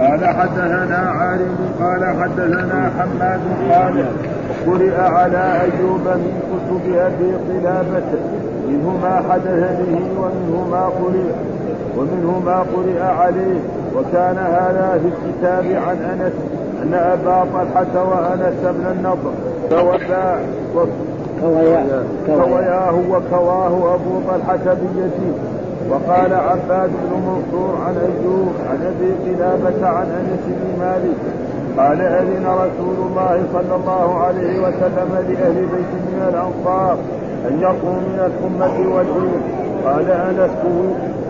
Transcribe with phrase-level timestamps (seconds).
[0.00, 3.40] قال حدثنا عارم قال حدثنا حماد
[3.70, 4.04] قال
[4.66, 8.10] قرئ على أيوب من كتب أبي قلابة.
[8.68, 11.30] منه ما حدث به ومنه ما قرئ
[11.96, 13.60] ومنه ما قرئ عليه.
[13.96, 16.32] وكان هذا في الكتاب عن أنس
[16.82, 19.32] أن أبا طلحة وأنس بن النضر
[21.40, 25.34] كوياه كوياه وكواه أبو طلحة بيزيد
[25.90, 31.20] وقال عباد بن منصور عن أيوب عن أبي قلابه عن أنس بن مالك
[31.78, 36.96] قال أذن رسول الله صلى الله عليه وسلم لأهل بيت من الأنصار
[37.48, 39.40] أن يقوا من الحمة والعير
[39.84, 40.50] قال أنس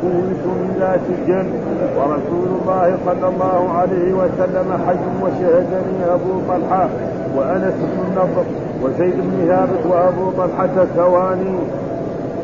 [0.03, 1.49] كويت من ذات الجن.
[1.97, 6.89] ورسول الله صلى الله عليه وسلم حي وشهدني أبو طلحة
[7.37, 8.45] وأنس بن النضر
[8.83, 11.55] وزيد بن ثابت وأبو طلحة ثواني.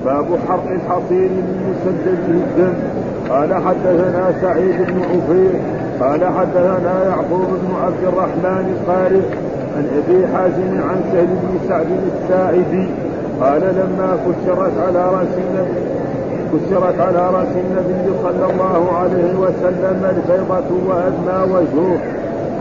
[0.06, 2.74] باب حرق الحصير من مسدده الدم
[3.30, 5.50] قال حدثنا سعيد بن عفير
[6.00, 9.22] قال حدثنا يعقوب بن عبد الرحمن القارئ
[9.76, 12.86] عن أبي حازم عن سهل بن سعد الساعدي
[13.40, 15.80] قال لما كسرت على رأس النبي
[16.52, 21.98] كسرت على رأس النبي صلى الله عليه وسلم البيضة وأدمى وجهه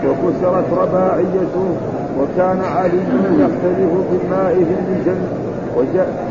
[0.05, 1.67] وكسرت رباعيته
[2.19, 3.03] وكان علي
[3.39, 5.44] يختلف بالماء في الجنة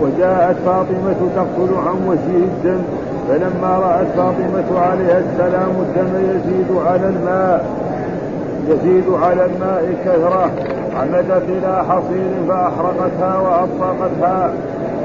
[0.01, 2.83] وجاءت فاطمة تقتل عن وجه الدم
[3.29, 7.65] فلما رأت فاطمة عليها السلام الدم يزيد على الماء
[8.69, 10.51] يزيد على الماء كثرة
[11.01, 14.53] عمدت إلى حصير فأحرقتها وأطلقتها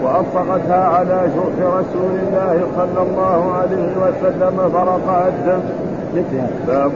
[0.04, 5.60] وأطلقتها على جرح رسول الله صلى الله عليه وسلم فرقع الدم.
[6.68, 6.92] باب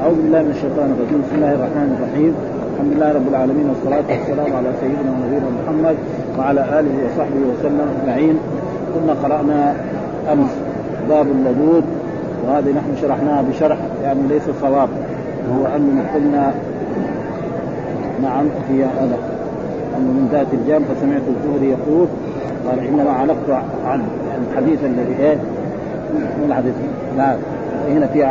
[0.00, 1.22] أعوذ بالله من الشيطان الرجيم.
[1.26, 2.55] بسم الله الرحمن الرحيم.
[2.76, 5.96] الحمد لله رب العالمين والصلاة والسلام على سيدنا ونبينا محمد
[6.38, 8.38] وعلى آله وصحبه وسلم أجمعين.
[8.94, 9.74] ثم قرأنا
[10.32, 10.50] أمس
[11.08, 11.84] باب اللدود
[12.44, 14.88] وهذه نحن شرحناها بشرح يعني ليس صواب
[15.48, 16.54] وهو أننا قلنا
[18.22, 19.18] نعم في هذا.
[19.96, 22.06] أنه من ذات الجام فسمعت الزهري يقول
[22.68, 23.50] قال إنما علقت
[23.86, 24.02] عن
[24.50, 25.36] الحديث الذي إيه؟
[26.14, 26.74] من الحديث؟
[27.16, 27.36] لا.
[27.88, 28.22] هنا في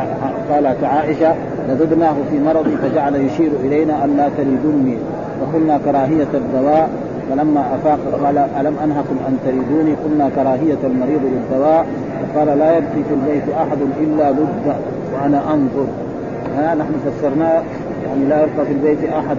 [0.53, 1.35] قالت عائشة
[1.69, 4.97] لذبناه في مرض فجعل يشير إلينا أن لا تريدني
[5.41, 6.89] وقلنا كراهية الدواء
[7.29, 11.85] فلما أفاق قال ألم أنهكم أن تريدوني؟ قلنا كراهية المريض للدواء
[12.33, 14.75] فقال لا يبكي في البيت أحد إلا لد
[15.13, 15.87] وأنا أنظر.
[16.57, 17.63] ها نحن فسرناه
[18.07, 19.37] يعني لا يبقى في البيت أحد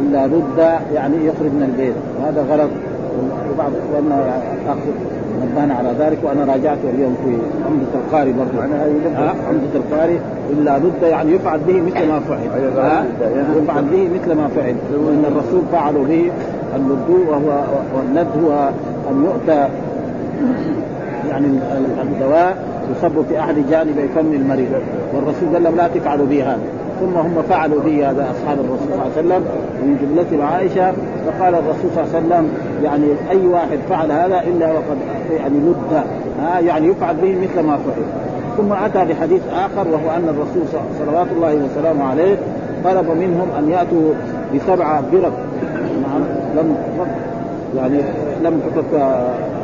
[0.00, 0.58] إلا لد
[0.94, 1.94] يعني يخرج من البيت.
[2.20, 2.70] وهذا غلط
[3.52, 7.30] وبعض اخواننا اقصد نبهنا على ذلك وأنا راجعته اليوم في
[7.66, 8.62] عمدة القاري برضه
[9.48, 10.18] عمدة القاري
[10.50, 12.40] إلا ضد يعني يفعل به مثل ما فعل.
[13.62, 14.74] يفعل به مثل ما فعل.
[15.06, 16.30] وإن الرسول فعلوا به
[16.76, 17.64] اللدو وهو
[17.96, 18.68] والند هو
[19.10, 19.68] ان يؤتى
[21.30, 21.46] يعني
[22.02, 22.56] الدواء
[22.96, 24.70] يصب في أحد جانبي فم المريض.
[25.14, 26.58] والرسول قال لهم لا تفعلوا به هذا.
[27.00, 29.44] ثم هم فعلوا به هذا أصحاب الرسول صلى الله عليه وسلم
[29.82, 30.92] ومن جملتهم عائشة
[31.26, 32.48] فقال الرسول صلى الله عليه وسلم
[32.84, 34.96] يعني أي واحد فعل هذا إلا وقد
[35.30, 36.04] يعني لد
[36.66, 38.04] يعني يفعل به مثل ما فعل.
[38.56, 42.36] ثم أتى بحديث آخر وهو أن الرسول صلوات الله وسلامه عليه
[42.84, 44.12] طلب منهم أن يأتوا
[44.54, 45.32] بسبع برق.
[46.02, 46.22] نعم
[46.56, 46.76] لم
[47.76, 47.98] يعني
[48.42, 49.00] لم تحط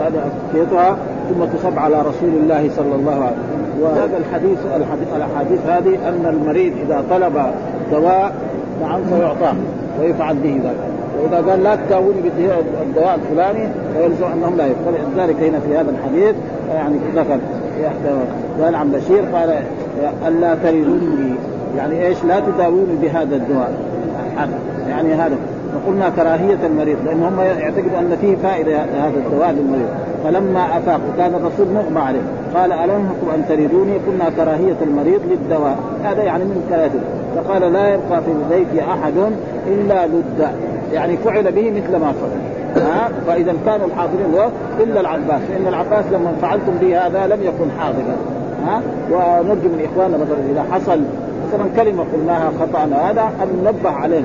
[0.00, 0.96] هذا اسقيتها
[1.28, 3.59] ثم تصب على رسول الله صلى الله عليه وسلم.
[3.80, 4.58] وهذا الحديث
[5.16, 7.32] الأحاديث هذه أن المريض إذا طلب
[7.92, 8.32] دواء
[8.80, 9.54] نعم فيعطاه
[10.00, 10.90] ويفعل به ذلك.
[11.22, 16.34] وإذا قال لا تداوني بالدواء الفلاني فيلزم أنهم لا يفعل ولذلك هنا في هذا الحديث
[16.74, 17.38] يعني ذكر
[18.62, 19.62] قال عن بشير قال
[20.28, 21.34] ألا ترثني
[21.76, 23.72] يعني إيش؟ لا تداووني بهذا الدواء.
[24.88, 25.36] يعني هذا.
[25.74, 29.88] فقلنا كراهية المريض لأن هم يعتقدوا أن فيه فائدة هذا الدواء للمريض
[30.24, 32.20] فلما أفاق وكان الرسول مغمى عليه
[32.54, 35.78] قال ألمكم أن تريدوني؟ قلنا كراهية المريض للدواء.
[36.04, 37.00] هذا يعني من كراهية.
[37.36, 39.12] فقال لا يبقى في البيت أحد
[39.66, 40.48] إلا لد
[40.92, 44.50] يعني فعل به مثل ما فعل ها؟ فإذا كانوا الحاضرين
[44.80, 48.16] إلا العباس فان العباس لما فعلتم به هذا لم يكن حاضرا.
[48.66, 51.00] ها؟ ونرجو من إخواننا مثلا إذا حصل
[51.50, 54.22] مثلا كلمة قلناها خطا هذا ان ننبه عليه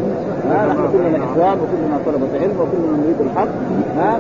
[0.52, 3.48] ها نحن كلنا اخوان وكلنا طلبة علم وكلنا نريد الحق
[3.98, 4.20] ها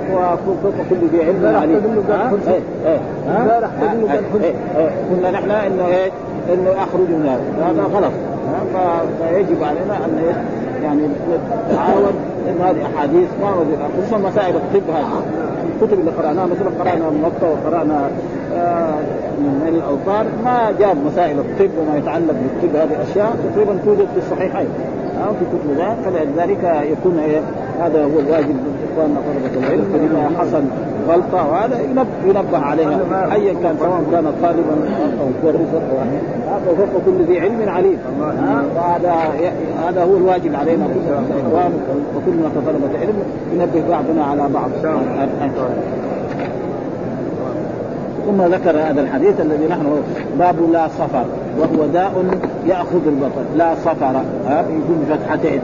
[0.63, 1.81] وكل ذي علم عليم.
[5.11, 6.11] قلنا نحن إنه إيه
[6.53, 8.11] إنه اخرجوا من هذا هذا غلط
[9.19, 10.21] فيجب علينا أن
[10.83, 11.01] يعني
[11.71, 12.13] نتعاون
[12.45, 13.65] لأن هذه أحاديث ما
[13.97, 15.21] خصوصا مسائل الطب هذه.
[15.81, 18.09] الكتب اللي قرأناها مثلا قرأنا الموطا وقرأنا
[18.55, 18.99] آه
[19.39, 24.67] من الاوطان ما جاب مسائل الطب وما يتعلق بالطب هذه أشياء تقريبا توجد في الصحيحين
[25.27, 27.41] أو في كتب ذلك فلذلك يكون إيه
[27.79, 28.55] هذا هو الواجب
[28.93, 30.63] اخواننا طلبه العلم فلما حصل
[31.09, 31.79] غلطة وهذا
[32.25, 32.99] ينبه عليها.
[33.31, 34.75] ايا كان سواء كان طالبا
[35.21, 35.81] أو مدرسا
[36.67, 37.97] أو فوق كل ذي علم عليم.
[38.75, 39.13] وهذا
[39.87, 40.85] هذا هو الواجب علينا.
[40.85, 41.71] الاخوان
[42.15, 43.15] وكلنا كطلبه علم
[43.53, 44.69] ينبه بعضنا على بعض.
[48.25, 50.01] ثم ذكر هذا الحديث الذي نحن
[50.39, 51.25] باب لا صفر
[51.59, 52.25] وهو داء
[52.67, 55.59] يأخذ البطن لا صفر يكون بفتحتين.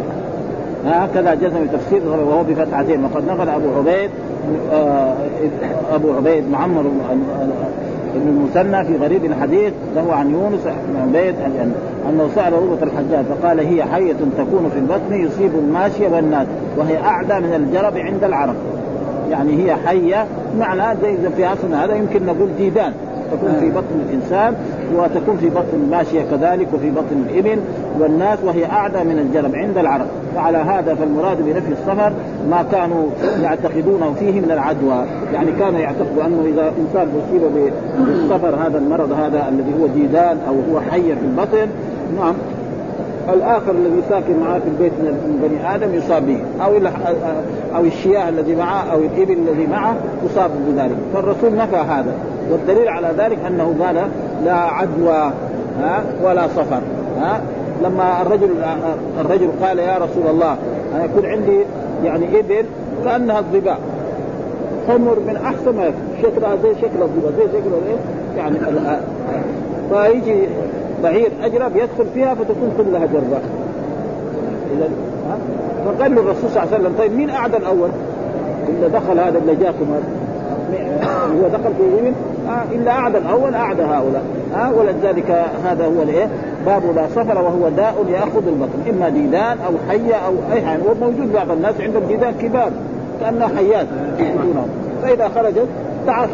[0.85, 3.03] هكذا جزم تفسير وهو بفتحتين.
[3.03, 4.09] وقد نقل أبو عبيد
[5.93, 6.83] أبو عبيد معمر
[8.15, 11.35] ابن المثنى في غريب الحديث له عن يونس بن عبيد
[12.09, 16.47] أنه سأل عروة الحجاج فقال هي حية تكون في البطن يصيب الماشية والناس
[16.77, 18.55] وهي اعلى من الجرب عند العرب.
[19.31, 20.25] يعني هي حية
[20.59, 22.93] معنى زي في عصرنا هذا يمكن نقول ديدان
[23.31, 24.55] تكون في بطن الإنسان
[24.95, 27.59] وتكون في بطن الماشية كذلك وفي بطن الإبل
[27.99, 30.07] والناس وهي اعلى من الجرب عند العرب.
[30.35, 32.13] وعلى هذا فالمراد بنفي السفر
[32.49, 33.05] ما كانوا
[33.41, 35.05] يعتقدونه فيه من العدوى.
[35.33, 37.41] يعني كانوا يعتقدوا أنه إذا إنسان أصيب
[38.05, 41.67] بالسفر هذا المرض هذا الذي هو ديدان أو هو حي في البطن
[42.19, 42.33] نعم.
[43.33, 46.65] الآخر الذي ساكن معاه في البيت من بني آدم يصاب به.
[46.65, 46.71] أو
[47.75, 49.95] أو الشياه الذي معه أو الإبل الذي معه
[50.25, 50.97] يصاب بذلك.
[51.13, 52.13] فالرسول نفى هذا.
[52.51, 53.95] والدليل على ذلك أنه قال
[54.45, 55.31] لا عدوى
[55.81, 56.81] ها ولا صفر
[57.21, 57.41] ها.
[57.83, 58.49] لما الرجل
[59.19, 60.57] الرجل قال يا رسول الله
[60.95, 61.59] أنا يكون عندي
[62.03, 62.65] يعني إبل
[63.05, 63.79] كأنها الظباء
[64.87, 67.97] حمر من أحسن ما شكلها زي شكل الظباء زي شكل إيه
[68.37, 68.57] يعني
[69.89, 70.47] فيجي
[71.03, 73.41] بعير أجرب يدخل فيها فتكون كلها جرباء
[74.77, 74.89] اذا
[75.85, 77.89] فقال له الرسول صلى الله عليه وسلم طيب مين أعدى الأول؟
[78.69, 79.85] الا دخل هذا اللي جاكم
[81.41, 82.13] هو دخل في اليمين
[82.51, 84.23] آه إلا أعدى الأول أعدى هؤلاء.
[84.55, 86.27] آه ولذلك هذا هو الإيه؟
[86.65, 88.89] باب لا سفر وهو داء ياخذ البطن.
[88.89, 90.81] إما ديدان أو حية أو أي حاجة.
[90.91, 92.71] وموجود بعض الناس عندهم ديدان كبار
[93.21, 93.87] كانها حيات
[95.01, 95.67] فإذا خرجت
[96.07, 96.29] تعرف.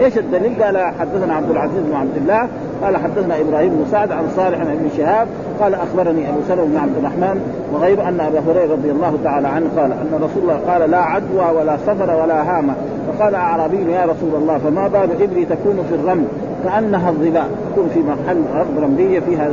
[0.00, 2.48] إيش الدليل؟ قال حدثنا عبد العزيز بن عبد الله
[2.82, 5.28] قال حدثنا إبراهيم بن سعد عن صالح بن ابن شهاب
[5.60, 7.40] قال أخبرني أبو سلمة بن عبد الرحمن
[7.72, 11.60] وغير أن أبا هريرة رضي الله تعالى عنه قال أن رسول الله قال لا عدوى
[11.60, 12.74] ولا سفر ولا هامه
[13.08, 16.24] فقال أعرابي يا رسول الله فما بال إبلي تكون في الرمل؟
[16.64, 19.50] كأنها الظباء تكون في محل أرض رملية فيها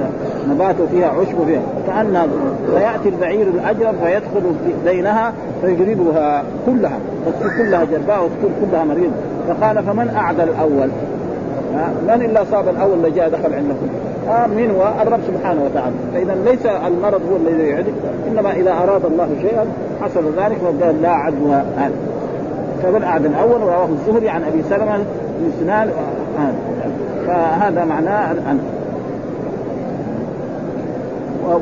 [0.49, 2.27] نبات وفيها عشب فيها كأنها
[2.73, 4.55] فيأتي البعير الأجرب فيدخل
[4.85, 9.11] بينها فيجربها كلها تصير كلها جرباء وتكون كلها مريض.
[9.47, 10.89] فقال فمن أعدى الأول؟
[12.07, 13.88] من إلا صاب الأول اللي جاء دخل عندكم.
[14.29, 15.95] آه من هو؟ الرب سبحانه وتعالى.
[16.13, 17.94] فإذا ليس المرض هو الذي يعدك
[18.31, 19.65] إنما إذا أراد الله شيئا
[20.01, 21.91] حصل ذلك وقال لا عدوى آه.
[22.83, 24.97] فمن اعدى الأول رواه الزهري عن أبي سلمة
[25.39, 25.89] بن سنان
[26.39, 26.53] آه.
[27.27, 28.59] فهذا معناه الان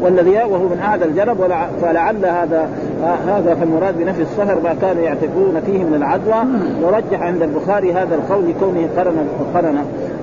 [0.02, 1.38] والذي وهو من اعدى الجرب
[1.82, 2.70] فلعل هذا
[3.28, 6.36] هذا فالمراد بنفي السفر ما كانوا يعتقدون فيه من العدوى.
[6.82, 9.78] ورجح عند البخاري هذا القول لكونه قرن قرن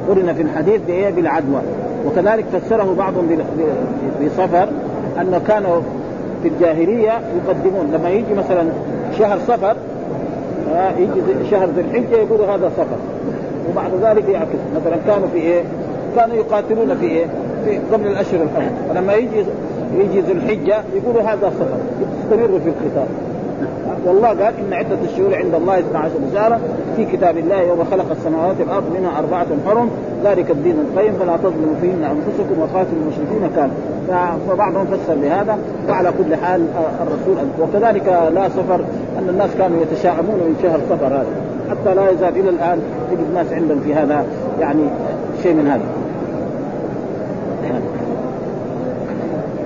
[0.09, 1.61] قرن في الحديث بإيه؟ بالعدوى.
[2.07, 3.39] وكذلك فسره بعضهم
[4.25, 4.69] بسفر
[5.21, 5.81] أنه كانوا
[6.43, 7.91] في الجاهلية يقدمون.
[7.93, 8.65] لما يجي مثلا
[9.19, 9.77] شهر سفر
[10.99, 12.97] يجي شهر ذي الحجة يقولوا هذا سفر.
[13.71, 14.59] وبعد ذلك يعكس.
[14.81, 15.63] مثلا كانوا في إيه؟
[16.17, 17.27] كانوا يقاتلون في إيه؟
[17.65, 19.45] في قبل الأشهر الحرم فلما يجي
[19.99, 21.79] يجي ذو الحجة يقولوا هذا سفر.
[22.23, 23.07] يستمروا في القتال.
[24.07, 26.61] والله قال إن عدة الشهور عند الله 12 شهرا
[26.97, 29.91] في كتاب الله يوم خلق السماوات والأرض منها أربعة حرم
[30.25, 33.71] ذلك الدين القيم فلا تظلموا فيهن أنفسكم وقاتلوا المشركين كان.
[34.49, 38.81] فبعضهم فسر بهذا وعلى كل حال آه، الرسول وكذلك لا سفر
[39.19, 41.27] أن الناس كانوا يتشائمون من شهر سفر هذا.
[41.71, 42.79] حتى لا يزال إلى الآن
[43.11, 44.25] تجد ناس عندهم في هذا
[44.61, 44.83] يعني
[45.43, 46.02] شيء من هذا.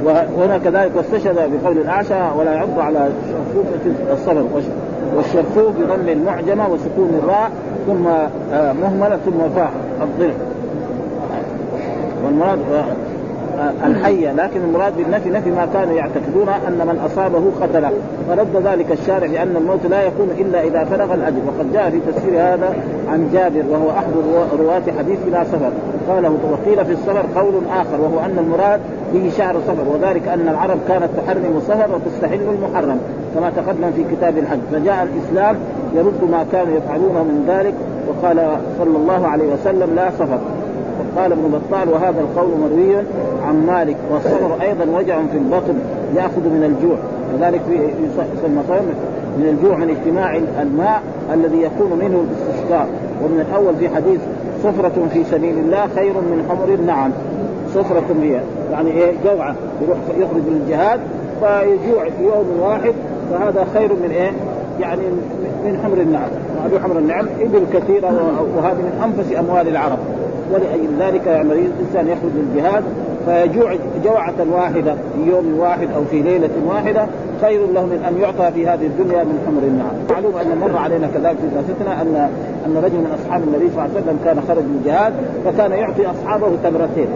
[0.07, 3.67] وهنا كذلك واستشهد بقول الاعشى ولا يعض على شرفوف
[4.13, 4.47] الصبر
[5.17, 7.51] والشرفوف بضم المعجمة وسكون الراء
[7.87, 8.07] ثم
[8.53, 9.71] آه، مهملة ثم فاء
[10.03, 10.35] الضلع.
[12.25, 12.85] والمراد آه،
[13.87, 17.93] الحية لكن المراد بالنفي نفي ما كانوا يعتقدون أن من أصابه قتله
[18.29, 22.33] فرد ذلك الشارع لأن الموت لا يكون إلا إذا فرغ الأجل وقد جاء في تفسير
[22.33, 22.75] هذا
[23.09, 24.13] عن جابر وهو أحد
[24.59, 25.71] رواة حديث لا سفر
[26.09, 28.81] قاله وقيل في السفر قول آخر وهو أن المراد
[29.15, 33.01] به شعر صفر وذلك أن العرب كانت تحرم السفر وتستحل المحرم
[33.35, 34.59] كما تقدم في كتاب الحج.
[34.73, 35.57] فجاء الإسلام
[35.95, 37.75] يرد ما كانوا يفعلونه من ذلك
[38.09, 40.39] وقال صلى الله عليه وسلم لا سفر.
[41.17, 42.97] قال ابن بطال وهذا القول مروي
[43.47, 45.75] عن مالك والصبر أيضا وجع في البطن
[46.17, 46.97] يأخذ من الجوع.
[47.35, 47.61] وذلك
[48.35, 48.87] يسمى صوم
[49.39, 51.03] من الجوع من اجتماع الماء
[51.35, 52.89] الذي يكون منه الاستسقاء
[53.25, 54.21] ومن الأول في حديث
[54.65, 57.11] صفرة في سبيل الله خير من حمر النعم.
[57.75, 58.41] صفرة هي
[58.73, 59.55] يعني إيه جوعة.
[59.83, 61.01] يروح يخرج من الجهاد
[61.41, 62.93] فيجوع في يوم واحد
[63.31, 64.31] فهذا خير من إيه؟
[64.81, 65.03] يعني
[65.65, 66.29] من حمر النعم.
[66.67, 68.07] وهذه حمر النعم ابل كثيره
[68.57, 69.99] وهذه من أنفس أموال العرب.
[70.53, 72.85] ولأجل ذلك يعني الإنسان يخرج للجهاد
[73.27, 77.07] فيجوع جوعة واحدة في يوم واحد أو في ليلة واحدة
[77.41, 81.09] خير له من أن يعطى في هذه الدنيا من حمر النعم معلوم أن مر علينا
[81.15, 82.31] كذلك في دراستنا أن
[82.67, 85.13] أن رجل من أصحاب النبي صلى الله عليه وسلم كان خرج للجهاد
[85.45, 87.09] فكان يعطي أصحابه تمرتين.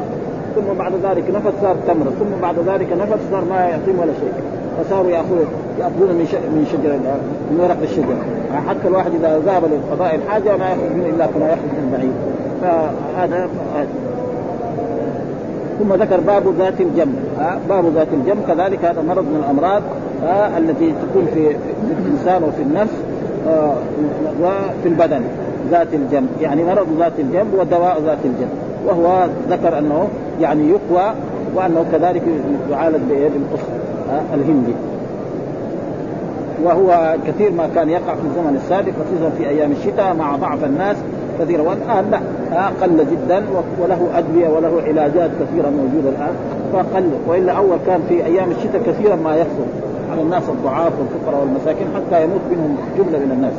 [0.54, 4.32] ثم بعد ذلك نفت صار تمرة ثم بعد ذلك نفت صار ما يعطيهم ولا شيء.
[4.78, 5.46] فصاروا يأخذون.
[5.80, 6.92] ياخذون من من شجر
[7.50, 8.16] من ورق الشجر.
[8.68, 12.12] حتى الواحد إذا ذهب لقضاء الحاجة ما ياخذ منه إلا كما ياخذ من بعيد
[12.62, 13.48] فهذا
[15.78, 17.14] ثم ذكر باب ذات الجنب
[17.68, 19.82] باب ذات الجنب كذلك هذا مرض من الأمراض
[20.58, 21.56] التي تكون في
[21.98, 22.92] الإنسان وفي النفس
[24.42, 25.22] وفي البدن.
[25.70, 28.50] ذات الجنب يعني مرض ذات الجنب ودواء ذات الجنب
[28.86, 30.08] وهو ذكر أنه
[30.40, 31.12] يعني يقوى
[31.54, 32.22] وأنه كذلك
[32.70, 33.72] يعالج بيد القصر
[34.34, 34.72] الهندي.
[36.64, 40.96] وهو كثير ما كان يقع في الزمن السابق خصوصا في أيام الشتاء مع ضعف الناس
[41.40, 41.62] كثيرا.
[41.62, 42.10] والآن
[42.50, 43.44] لا قل جدا
[43.80, 46.34] وله أدوية وله علاجات كثيره موجودة الآن
[46.72, 47.10] فقل.
[47.28, 49.66] وإلا أول كان في أيام الشتاء كثيرا ما يحصل
[50.12, 53.52] على الناس الضعاف والفقراء والمساكين حتى يموت منهم جملة من الناس.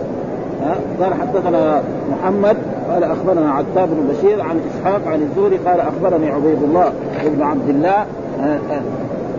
[1.02, 2.58] قال حدثنا محمد
[2.92, 6.92] قال أخبرنا عتاب بن بشير عن إسحاق عن الزهري قال أخبرني عبيد الله
[7.26, 8.06] بن عبد الله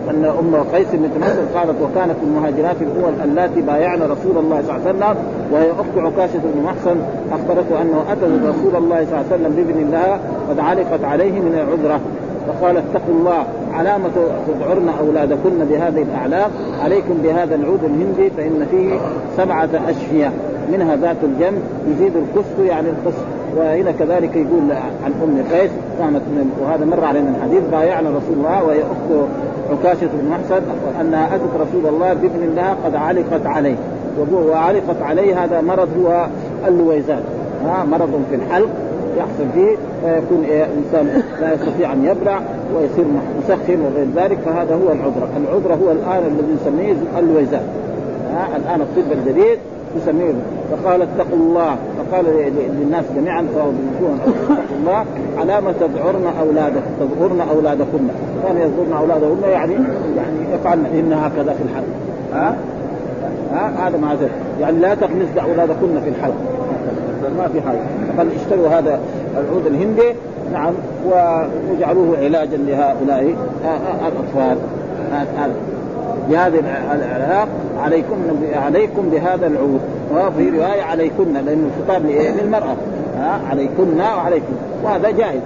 [0.09, 5.05] أن أم قيس بنت مسعود قالت وكانت المهاجرات الأول اللاتي بايعن رسول الله صلى الله
[5.05, 5.15] عليه وسلم
[5.51, 6.97] وهي أخت عكاشة بن محصن
[7.31, 10.19] أخبرته أنه أتت رسول الله صلى الله عليه وسلم بابن لها
[10.49, 11.99] قد علقت عليه من العذرة
[12.47, 14.09] فقال اتقوا الله علامة
[14.47, 16.51] تذعرن أولادكن بهذه الأعلاق
[16.83, 18.95] عليكم بهذا العود الهندي فإن فيه
[19.37, 20.31] سبعة أشفية
[20.71, 23.25] منها ذات الجنب يزيد القسط يعني القسط
[23.57, 24.71] وهنا كذلك يقول
[25.05, 29.27] عن أم قيس كانت من وهذا مر علينا الحديث بايعنا رسول الله وهي أخت
[29.71, 30.61] عكاشة بن محسن
[31.01, 33.75] انها اتت رسول الله بابن لها قد علقت عليه.
[34.33, 36.27] وعلقت عليه هذا مرض هو
[36.67, 37.21] اللويزان
[37.65, 38.69] ها مرض في الحلق
[39.17, 42.39] يحصل فيه فيكون إيه الانسان لا يستطيع أن يبلع
[42.75, 43.05] ويصير
[43.39, 44.37] مسخن وغير ذلك.
[44.45, 47.63] فهذا هو العذرة، العذرة هو الآن الذي نسميه اللويزان.
[48.33, 49.59] ها الآن الطب الجديد
[49.97, 50.33] يسميه.
[50.71, 51.75] فقال اتقوا الله
[52.13, 52.25] فقال
[52.79, 53.71] للناس جميعا اتقوا
[54.79, 55.05] الله
[55.37, 58.07] علامة تذعرن أولادكم تذعرن أولادكن.
[58.43, 59.73] كان يذعرن أولادهن يعني
[60.17, 61.85] يعني يفعلن إن هكذا في الحلق.
[62.33, 62.55] ها؟
[63.53, 66.35] ها؟ هذا ذلك يعني لا تغمزن أولادكن في الحلق.
[67.37, 67.79] ما في حاجة.
[68.17, 68.99] بل اشتروا هذا
[69.37, 70.13] العود الهندي
[70.53, 70.73] نعم
[71.05, 73.35] وجعلوه علاجا لهؤلاء
[74.07, 74.57] الأطفال.
[76.29, 76.59] بهذه
[76.93, 77.47] العلاق
[77.79, 78.15] عليكم
[78.53, 79.79] عليكم بهذا العود.
[80.15, 82.05] وفي رواية عليكن لأنه الخطاب
[82.41, 82.75] للمرأة.
[83.49, 84.53] عليكن وعليكم.
[84.83, 85.41] وهذا جائز.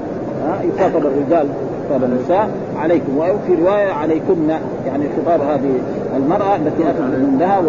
[0.64, 1.48] يخاطب الرجال
[1.90, 3.18] خطاب النساء عليكم.
[3.18, 4.50] وفي رواية عليكن
[4.88, 5.72] يعني خطاب هذه
[6.18, 7.62] المرأة التي اتت من لها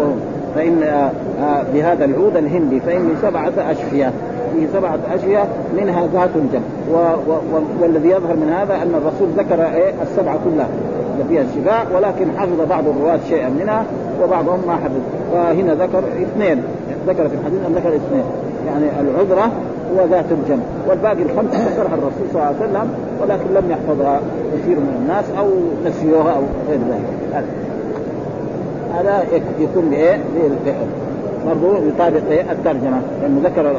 [0.55, 1.11] فإن آه،
[1.41, 4.11] آه، بهذا العود الهندي فاني سبعة اشفيه
[4.53, 5.47] فيه سبعة أشياء
[5.77, 6.63] منها ذات الجنب
[6.93, 6.97] و...
[7.31, 7.39] و...
[7.81, 10.67] والذي يظهر من هذا أن الرسول ذكر إيه؟ السبعة كلها.
[11.29, 13.83] فيها الشفاء ولكن حفظ بعض الرواة شيئا منها
[14.23, 15.01] وبعضهم ما حفظ.
[15.33, 16.63] وهنا ذكر اثنين.
[17.07, 18.23] ذكر في الحديث أن ذكر اثنين.
[18.67, 19.51] يعني العذرة
[19.97, 22.89] وذات الجنب والباقي الخمسة ذكرها الرسول صلى الله عليه وسلم
[23.21, 24.19] ولكن لم يحفظها
[24.53, 25.47] كثير من الناس أو
[25.85, 27.43] نسيوها أو غير ذلك.
[28.95, 29.23] هذا
[29.59, 30.19] يكون بإيه؟
[31.45, 33.01] برضه يطابق إيه؟ الترجمة.
[33.21, 33.71] لأنه ذكر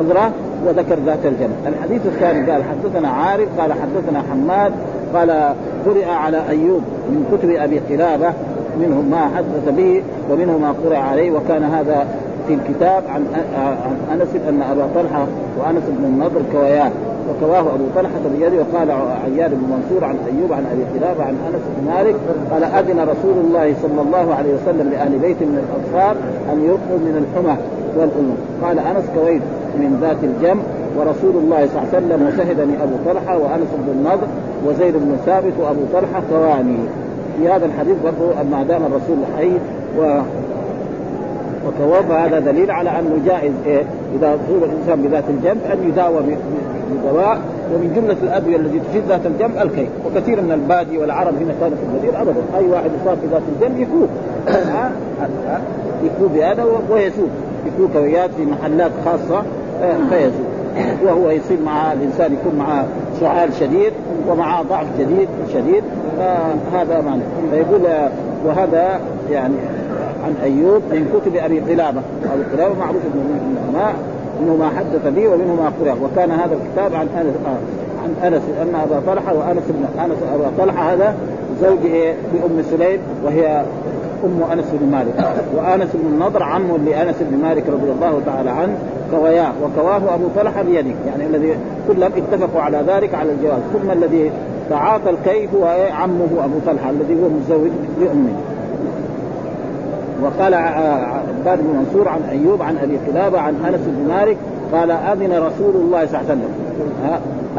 [0.00, 0.30] العذرة
[0.66, 4.72] وذكر ذات الجنب الحديث الثاني قال حدثنا عارف قال حدثنا حماد
[5.16, 5.54] قال
[5.86, 8.32] قرئ على أيوب من كتب أبي قلابة
[8.80, 12.06] منهم ما حدث به ومنه ما قرئ عليه وكان هذا
[12.48, 13.24] في الكتاب عن
[13.56, 15.26] عن أنس أن أبا طلحة
[15.58, 16.90] وأنس بن النضر كوياه
[17.30, 18.90] وكواه أبو طلحة بيده وقال
[19.24, 22.14] عياد بن منصور عن أيوب عن أبي قلابة عن أنس بن مالك
[22.50, 26.16] قال أذن رسول الله صلى الله عليه وسلم لأهل بيت من الاطفال
[26.52, 27.56] أن يلقوا من الحمى
[27.96, 29.42] والامم قال أنس كويت
[29.78, 30.62] من ذات الجنب
[30.98, 34.26] ورسول الله صلى الله عليه وسلم وشهدني أبو طلحة وأنس بن النضر
[34.66, 36.78] وزيد بن ثابت وأبو طلحة ثواني
[37.38, 39.50] في هذا الحديث برضه ما دام الرسول حي
[39.98, 40.20] و
[41.66, 43.82] وتوفى هذا دليل على أنه جائز إيه
[44.18, 46.20] إذا اصيب الإنسان بذات الجنب أن يداوى
[46.92, 47.38] بدواء.
[47.74, 51.82] ومن جملة الأدوية التي تفيد ذات الجنب الكي وكثير من البادي والعرب هنا كانوا في
[51.84, 52.40] المدينة ابدا.
[52.58, 54.08] أي واحد يصاب بذات الجنب يفوق.
[56.06, 57.28] يفوق بهذا ويسوق.
[57.66, 59.42] يفوق كويات في محلات خاصة
[59.82, 60.55] إيه، فيسوق.
[61.04, 62.86] وهو يصير مع الإنسان يكون معه
[63.20, 63.92] سعال شديد
[64.28, 65.82] ومعه ضعف جديد شديد.
[66.72, 67.82] فهذا معنى فيقول
[68.44, 69.54] وهذا يعني
[70.24, 72.00] عن أيوب من كتب أبي قلابة.
[72.34, 73.94] ابي قلابة معروف من العلماء
[74.42, 75.96] منه ما حدث به ومنه ما قرأ.
[76.02, 77.34] وكان هذا الكتاب عن أنس
[78.04, 81.14] عن أنس أن أبا طلحة وأنس بن أنس أبا طلحة هذا
[81.62, 83.62] زوج إيه لأم سليم وهي
[84.24, 85.14] أم أنس بن مالك.
[85.56, 88.76] وآنس بن النضر عم لآنس بن مالك رضي الله تعالى عنه
[89.10, 90.94] كوياه وكواه أبو طلحة بيده.
[91.06, 91.56] يعني الذي
[91.88, 93.60] كلهم اتفقوا على ذلك على الجواز.
[93.72, 94.30] ثم الذي
[94.70, 97.70] تعاطى الكيف هو عمه أبو طلحة الذي هو متزوج
[98.00, 98.32] لأمه.
[100.22, 104.36] وقال عباد بن منصور عن أيوب عن أبي قلابة عن أنس بن مالك
[104.72, 106.50] قال آذن رسول الله صلى الله عليه وسلم.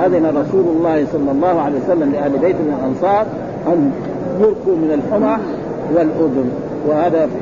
[0.05, 3.25] آذن رسول الله صلى الله عليه وسلم لأهل بيت من الأنصار
[3.67, 3.91] أن
[4.39, 5.37] يرقوا من الحمى
[5.95, 6.51] والأذن.
[6.87, 7.33] وهذا في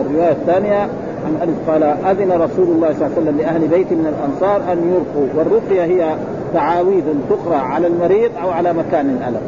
[0.00, 0.88] الرواية الثانية
[1.26, 4.78] عن انس قال أذن رسول الله صلى الله عليه وسلم لأهل بيت من الأنصار أن
[4.78, 6.14] يرقوا والرقية هي
[6.54, 9.42] تعاويذ تقرأ على المريض أو على مكان الألم.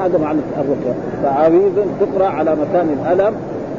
[0.00, 0.94] هذا معنى الرقية.
[1.22, 3.34] تعاويذ تقرأ على مكان الألم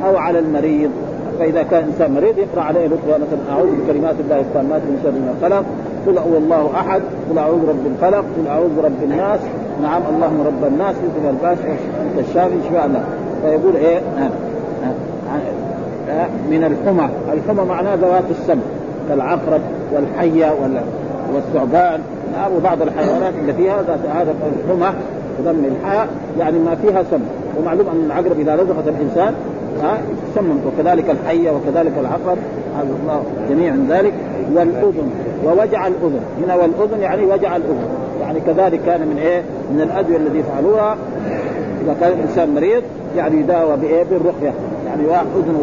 [0.06, 0.92] أو على المريض.
[1.40, 5.50] فإذا كان إنسان مريض يقرأ عليه رقيه مثلا أعوذ بكلمات الله التامات من شر ما
[5.50, 5.66] خلق.
[6.08, 9.40] قل هو الله أحد قل أعوذ برب الفلق قل أعوذ برب الناس.
[9.84, 11.58] نعم اللهم رب الناس يذهب الباس
[12.02, 13.04] انت الشافي شفاء الله
[13.44, 14.30] فيقول إيه؟ آه
[14.84, 17.10] آه آه من الحمى.
[17.34, 18.60] الحمى معناه ذوات السم
[19.10, 19.62] كالعقرب
[19.94, 20.54] والحية
[21.34, 22.02] والثعبان.
[22.58, 24.34] وبعض الحيوانات اللي فيها ذات هذا
[24.66, 24.94] الحمى
[25.46, 26.08] ضم الحاء
[26.40, 27.22] يعني ما فيها سم
[27.60, 29.34] ومعلوم أن العقرب إذا لزقت الإنسان
[29.84, 29.98] ها
[30.36, 32.38] سم وكذلك الحية وكذلك العقرب.
[33.04, 34.14] الله جميع ذلك.
[34.56, 35.12] والأذن
[35.46, 36.20] ووجع الأذن.
[36.44, 37.88] هنا والأذن يعني وجع الأذن.
[38.22, 39.42] يعني كذلك كان من إيه؟
[39.74, 40.98] من الأدوية الذي يفعلوها
[41.84, 42.84] إذا كان الإنسان مريض
[43.18, 44.54] يعني يداوى بإيه؟ بالرقية.
[44.88, 45.62] يعني واحد اذنه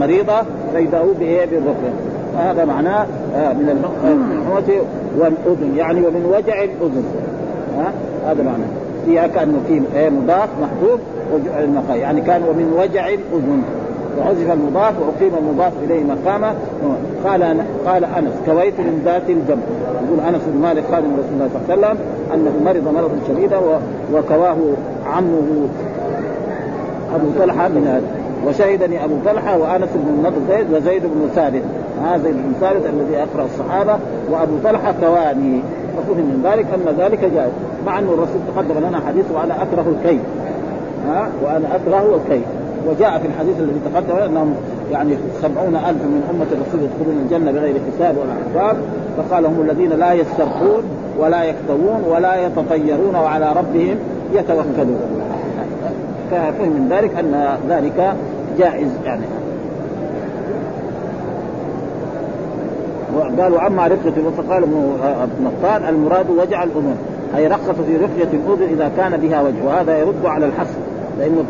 [0.00, 0.42] مريضة
[0.74, 1.92] فيداوى بإيه؟ بالرقية.
[2.34, 3.06] فهذا معناه
[3.36, 4.86] آه من الحموة
[5.18, 5.76] والأذن.
[5.76, 7.04] يعني ومن وجع الأذن.
[7.78, 7.92] ها؟
[8.30, 8.66] هذا معناه.
[9.06, 11.00] فيها كأنه في إيه؟ مضاف محذوف
[11.90, 13.62] يعني كان ومن وجع الأذن.
[14.18, 16.54] وحذف المضاف وأقيم المضاف إليه مقامه
[17.24, 19.62] قال قال أنس كويت من ذات الجنب
[20.06, 21.98] يقول أنس بن مالك خادم رسول الله صلى الله عليه وسلم
[22.34, 23.58] أنه مرض مرضا شديدا
[24.12, 24.56] وكواه
[25.06, 25.68] عمه
[27.14, 28.20] أبو طلحة من هذا.
[28.46, 31.62] وشهدني أبو طلحة وأنس بن النضر زيد وزيد بن ثابت.
[32.04, 33.98] هذا زيد بن ثابت الذي أقرأ الصحابة
[34.30, 35.60] وأبو طلحة كواني.
[35.96, 37.52] ففهم من ذلك أن ذلك جائز
[37.86, 40.20] مع انه الرسول تقدم لنا حديث وأنا أكره الكيد.
[41.08, 42.44] ها؟ وأنا أكره الكيد.
[42.88, 44.54] وجاء في الحديث الذي تقدم أنهم
[44.92, 48.76] يعني سبعون ألف من أمة الرسول يدخلون الجنة بغير حساب ولا حساب.
[49.16, 50.82] فقال هم الذين لا يسترخون
[51.18, 53.96] ولا يكتوون ولا يتطيرون وعلى ربهم
[54.34, 55.00] يتوكلون.
[56.30, 58.14] ففهم من ذلك أن ذلك
[58.58, 59.24] جائز يعني.
[63.16, 66.96] وقال واما رقية فقال ابن نطان المراد وجع الأذن
[67.36, 70.78] أي رخص في رقية الأذن إذا كان بها وجه وهذا يرد على الحصر
[71.20, 71.44] لأنه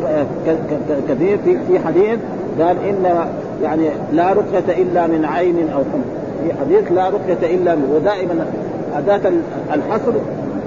[1.09, 2.19] كثير في في حديث
[2.61, 3.27] قال إن
[3.63, 6.03] يعني لا رقية إلا من عين أو حمى
[6.45, 8.47] في حديث لا رقية إلا من ودائما
[8.97, 9.33] أداة
[9.75, 10.13] الحصر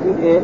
[0.04, 0.40] في إيه؟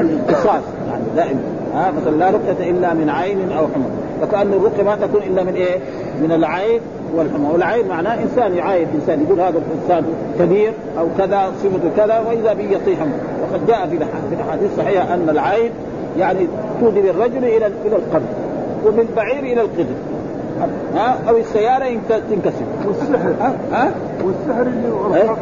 [0.00, 1.40] الاختصاص يعني دائما.
[1.74, 3.84] ها مثلا لا رقية إلا من عين أو حمى
[4.20, 5.78] فكأن الرقية ما تكون إلا من إيه؟
[6.22, 6.80] من العين
[7.16, 7.48] والحمى.
[7.52, 9.22] والعين معناه إنسان يعاين إنسان.
[9.22, 10.04] يقول هذا الإنسان
[10.38, 12.98] كبير أو كذا صفته كذا وإذا به يطيح
[13.42, 13.96] وقد جاء في
[14.34, 15.70] الأحاديث الصحيحة أن العين
[16.18, 16.46] يعني
[16.80, 18.26] تودي بالرجل إلى إلى القبر
[18.86, 19.94] وبالبعير إلى القدر
[20.94, 22.64] ها؟ أو السيارة تنكسر.
[22.86, 23.34] والسحر.
[23.40, 23.90] ها؟ ها؟
[24.24, 24.88] والسحر اللي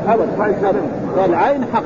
[0.09, 0.81] ابدا.
[1.17, 1.83] فالعين حق.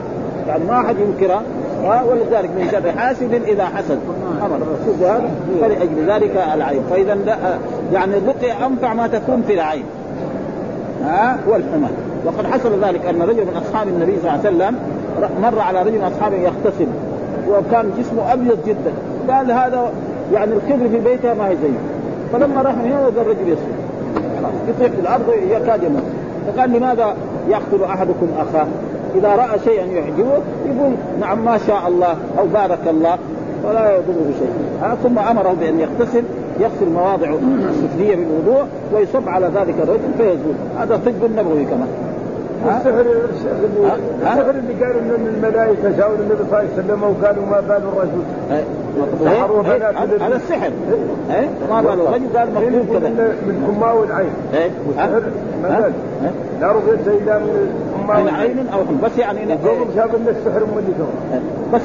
[0.49, 1.42] يعني ما أحد ينكرها
[1.85, 3.99] ولذلك من شر حاسد إذا حسد.
[4.42, 5.29] أمر الرسول
[5.61, 6.83] فلأجل ذلك العين.
[6.90, 7.18] فإذا
[7.92, 9.85] يعني الرقية انفع ما تكون في العين.
[11.05, 11.88] ها؟ والحمى.
[12.27, 14.79] وقد حصل ذلك أن رجل من أصحاب النبي صلى الله عليه وسلم
[15.42, 16.87] مر على رجل من أصحابه يغتسل.
[17.51, 18.93] وكان جسمه أبيض جدا.
[19.29, 19.91] قال هذا
[20.33, 21.79] يعني الكبر في بيتها ما هي زيه
[22.33, 23.75] فلما راح من هنا الرجل يصير
[24.69, 26.03] يطيح في الأرض يكاد يموت.
[26.47, 27.15] فقال لماذا
[27.49, 28.67] يقتل أحدكم أخاه؟
[29.15, 33.19] إذا رأى شيئا يعجبه يقول نعم ما شاء الله أو بارك الله.
[33.65, 34.51] ولا يضره شيء.
[34.83, 36.23] آه ثم أمره بأن يغتسل
[36.61, 37.35] يغسل مواضع
[37.71, 40.55] السفلية بالوضوء ويصب على ذلك الرجل فيزول.
[40.79, 41.89] هذا طب نبوي كمان.
[42.68, 43.05] السحر
[44.22, 48.22] السحر اللي قالوا ان الملائكة جاءوا النبي صلى الله عليه وسلم وقالوا ما بال الرجل.
[49.24, 50.70] سحروا بنات هذا السحر.
[51.70, 53.09] ما بال الرجل قال مكتوب كذا.
[53.46, 54.31] من حماه العين.
[54.87, 55.22] والسحر
[55.62, 55.92] ما
[56.61, 61.09] لا رقية إلا من عين أو حمى بس يعني قوم شافوا إن السحر مولدهم
[61.74, 61.83] بس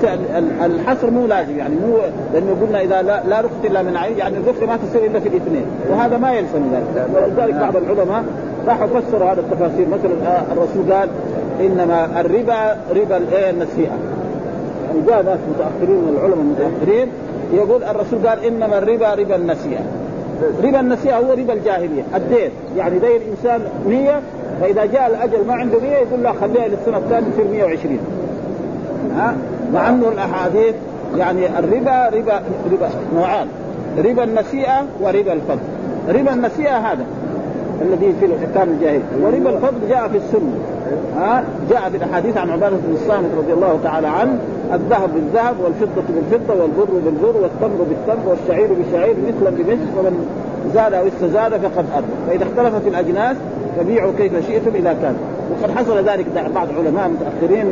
[0.66, 1.98] الحصر مو لازم يعني مو
[2.34, 5.30] لأنه قلنا إذا لا, لا رقية إلا من عين يعني الرقية ما تصير إلا في
[5.30, 7.08] الاثنين وهذا ما يلزم ذلك.
[7.16, 8.24] ولذلك بعض العلماء
[8.68, 9.88] راحوا فسروا هذا التفاسير.
[9.88, 11.10] مثلا الرسول قال
[11.60, 13.98] إنما الربا ربا الإيه؟ النسيئة.
[14.88, 17.08] يعني جاء ناس متأخرين من العلماء المتأخرين
[17.54, 19.82] يقول الرسول قال إنما الربا ربا النسيئة.
[20.64, 22.04] ربا النسيئة هو ربا الجاهلية.
[22.16, 22.52] الدين.
[22.78, 24.22] يعني دين الإنسان 100
[24.62, 28.00] فإذا جاء الأجل ما عنده 100 يقول له خليها للسنة الثانية تصير 120
[29.16, 29.36] ها؟
[29.74, 30.76] مع أنه الأحاديث
[31.18, 32.42] يعني الربا ربا
[32.72, 33.48] ربا نوعان.
[33.98, 35.60] ربا النسيئة وربا الفضل.
[36.10, 37.06] ربا النسيئة هذا.
[37.82, 40.58] الذي في الاحكام الجاهلي وربا الفضل جاء في السنة.
[41.18, 44.38] ها؟ جاء في الأحاديث عن عبادة بن الصامت رضي الله تعالى عنه
[44.74, 50.28] الذهب بالذهب والفضة بالفضة والبر بالبر والتمر بالتمر والشعير بالشعير مثلا بمثل ومن
[50.74, 53.38] زاد أو استزاد فقد ادى فإذا اختلفت الأجناس
[53.78, 55.16] فبيعوا كيف شئتم إذا كان.
[55.52, 57.66] وقد حصل ذلك بعض علماء متأخرين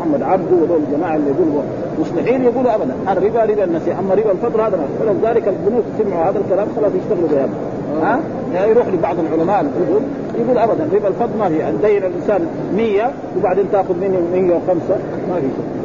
[0.00, 1.62] محمد عبده وذول الجماعة اللي يقولوا
[2.00, 2.94] مصلحين يقولوا ابدا.
[3.12, 7.28] الربا ربا النسيء أما ربا الفضل هذا ما فلذلك البنوك سمعوا هذا الكلام خلاص يشتغلوا
[7.28, 7.48] بهذا.
[8.02, 8.20] ها؟
[8.54, 10.00] يعني يروح لبعض العلماء الكبر
[10.38, 11.68] يقول ابدا ربا الفضل ما في.
[11.68, 14.96] ان دين الإنسان 100 وبعدين تأخذ منه 105
[15.28, 15.84] ما في شيء.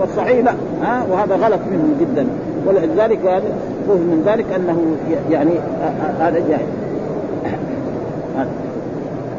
[0.00, 0.52] والصحيح لا.
[0.82, 2.26] ها؟ وهذا غلط منهم جدا.
[2.66, 3.42] ولذلك
[3.88, 4.82] فهم من ذلك أنه
[5.30, 5.52] يعني
[6.20, 6.66] هذا جاهل.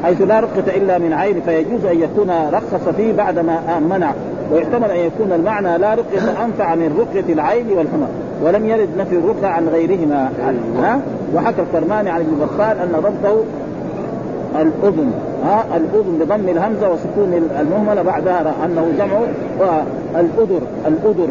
[0.04, 4.14] حيث لا رقة إلا من عين فيجوز أن يكون رخص فيه بعدما منع
[4.52, 8.08] ويحتمل أن يكون المعنى لا رقية أنفع من رقية العين والحمى
[8.44, 10.30] ولم يرد نفي الرقى عن غيرهما.
[10.80, 11.00] ها؟
[11.36, 13.44] وحكى الكرماني عن ابن بطال أن ضبطه
[14.62, 15.12] الأذن.
[15.46, 19.18] ها؟ الأذن بضم الهمزة وسكون المهملة بعدها أنه جمع
[20.16, 21.28] الأذر الأذر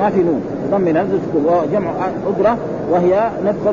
[0.00, 1.90] ما في نون بضم الهمزة وجمع
[2.28, 2.56] أذرة
[2.90, 3.72] وهي نفخة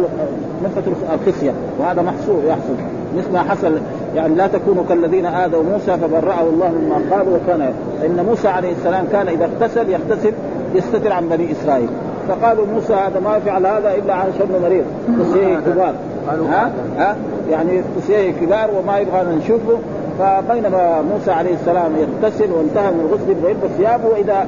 [0.63, 2.75] نفخة الخصية وهذا محصور يحصل.
[3.17, 3.77] مثل ما حصل
[4.15, 7.61] يعني لا تكونوا كالذين آذوا موسى فبرأه الله مما قالوا وكان
[8.05, 10.33] إن موسى عليه السلام كان إذا اغتسل يغتسل
[10.75, 11.89] يستتر عن بني إسرائيل.
[12.29, 14.85] فقالوا موسى هذا ما يفعل هذا إلا عن شر مريض.
[15.19, 15.93] قصيه كبار.
[16.27, 17.15] ها؟ ها؟
[17.51, 19.77] يعني قصيه كبار وما يبغى نشوفه.
[20.19, 24.47] فبينما موسى عليه السلام يغتسل وانتهى من الغسل يلبس ثيابه وإذا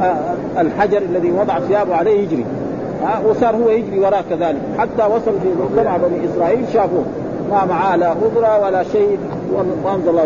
[0.00, 2.44] آه، الحجر الذي وضع ثيابه عليه يجري.
[3.02, 4.60] ها؟ وصار هو يجري وراه كذلك.
[4.78, 7.04] حتى وصل في مجتمع بني إسرائيل شافوه.
[7.50, 9.18] ما معاه لا خضره ولا شيء.
[9.84, 10.24] وانزل الله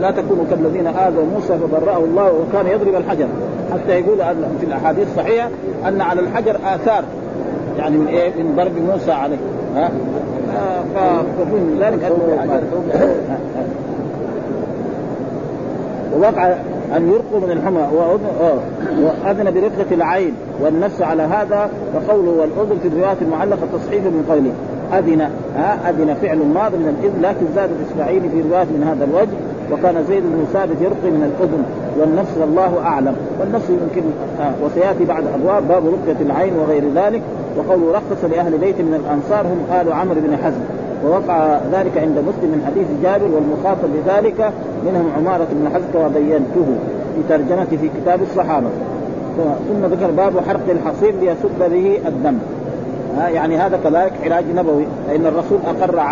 [0.00, 3.26] لا تكونوا كالذين آذوا موسى فبرأه الله وكان يضرب الحجر.
[3.72, 5.48] حتى يقول أن في الأحاديث الصحيحه
[5.88, 7.04] أن على الحجر آثار.
[7.78, 9.36] يعني من إيه؟ من ضرب موسى عليه.
[9.76, 9.90] ها؟
[11.38, 12.16] فمن ذلك أنه
[16.16, 16.46] ووقع
[16.96, 17.88] أن يرقوا من الحمى.
[19.02, 21.70] واذن برقة العين والنفس على هذا.
[21.94, 24.52] وقوله والأذن في الروايات المعلقة تصحيح من قوله.
[24.92, 25.20] أذن
[25.56, 29.36] ها أذن فعل ماض من الإذن لكن زاد الإسماعيلي في رواية من هذا الوجه
[29.72, 31.62] وكان زيد بن ثابت يرقي من الأذن
[32.00, 33.16] والنفس والله أعلم.
[33.40, 34.02] والنفس يمكن
[34.40, 37.22] آه وسيأتي بعد ابواب باب رقية العين وغير ذلك
[37.56, 40.60] وقوله رخص لأهل بيت من الأنصار هم آل عمرو بن حزم.
[41.04, 44.52] ووقع ذلك عند مسلم من حديث جابر والمخاطب بذلك
[44.86, 46.66] منهم عمارة بن حزم وبينته
[47.14, 48.68] في ترجمته في كتاب الصحابة.
[49.68, 52.38] ثم ذكر باب حرق الحصير ليسد به الدم.
[53.18, 54.84] ها يعني هذا كذلك علاج نبوي.
[55.08, 56.02] لأن الرسول أقر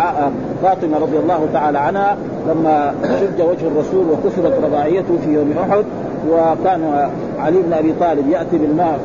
[0.63, 2.17] فاطمة رضي الله تعالى عنها
[2.47, 5.85] لما شج وجه الرسول وكسرت رباعيته في يوم أحد
[6.31, 8.99] وكان علي بن أبي طالب يأتي بالماء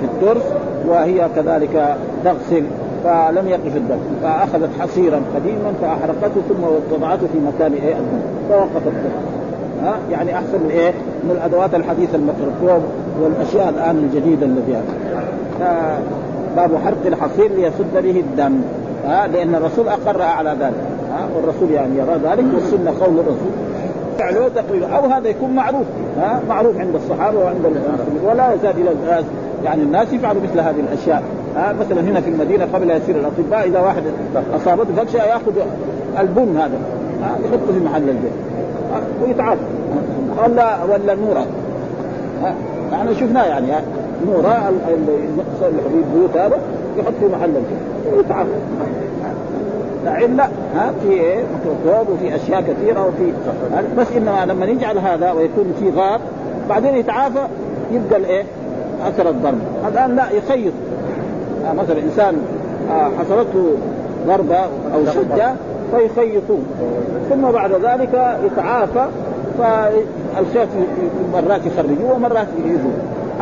[0.00, 0.42] في الترس
[0.88, 2.64] وهي كذلك تغسل
[3.04, 8.20] فلم يقف الدم فأخذت حصيرا قديما فأحرقته ثم وضعته في مكان إيه؟ الدم.
[8.48, 9.10] فوقف الدم.
[9.82, 10.90] ها؟ يعني أحسن من إيه؟
[11.24, 12.82] من الأدوات الحديثة الميكروفون
[13.22, 14.72] والأشياء الآن الجديدة التي
[16.56, 18.60] باب حرق الحصير ليسد به الدم.
[19.06, 20.84] ها لأن الرسول أقر على ذلك.
[21.12, 23.52] ها والرسول يعني يرى ذلك والسنة قول الرسول.
[24.18, 24.86] فعله تقريبا.
[24.86, 25.86] أو هذا يكون معروف.
[26.18, 27.76] ها معروف عند الصحابة وعند
[28.24, 29.24] ولا يزال إلى الناس.
[29.64, 31.22] يعني الناس يفعلوا مثل هذه الأشياء.
[31.56, 34.02] ها مثلا هنا في المدينة قبل يسير الأطباء إذا واحد
[34.56, 35.52] أصابته فكشه يأخذ
[36.20, 36.78] البن هذا.
[37.20, 38.32] يحطه في محل البيت
[39.22, 39.60] ويتعاطى
[40.38, 41.46] ولا ولا النوره
[42.92, 43.66] إحنا شفناه يعني.
[44.26, 45.18] نورا اللي
[45.60, 46.58] في البيوت هذا
[46.98, 48.16] يحط في محل البيت.
[48.16, 48.50] ويتعاطى
[50.04, 53.32] لا ها في إيه ميكروسكوب وفي أشياء كثيرة وفي
[53.98, 56.20] بس إنما لما نجعل هذا ويكون في غاب
[56.68, 57.46] بعدين يتعافى
[57.92, 58.44] يبقى الايه
[59.06, 59.58] أثر الضرب.
[59.88, 60.72] الآن لا يخيط.
[61.66, 62.36] آه مثلا إنسان
[62.90, 63.72] آه حصلته
[64.26, 64.58] ضربة
[64.94, 65.54] أو شدة
[65.96, 66.66] فيخيطون.
[67.30, 69.06] ثم بعد ذلك يتعافى
[69.58, 70.68] فالخيط
[71.32, 72.92] مرات يخرجوه ومرات يجوه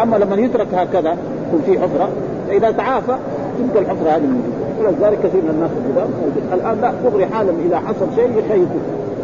[0.03, 1.17] أما لما يترك هكذا
[1.49, 2.09] يكون في حفره
[2.49, 3.17] فإذا تعافى
[3.59, 4.59] تبقى الحفره هذه موجودة.
[4.81, 6.09] ولذلك كثير من الناس القدام
[6.53, 8.81] الآن لا دغري حالا إذا حصل شيء يخيطوا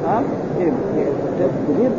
[0.07, 0.23] ها؟
[1.41, 1.91] كثير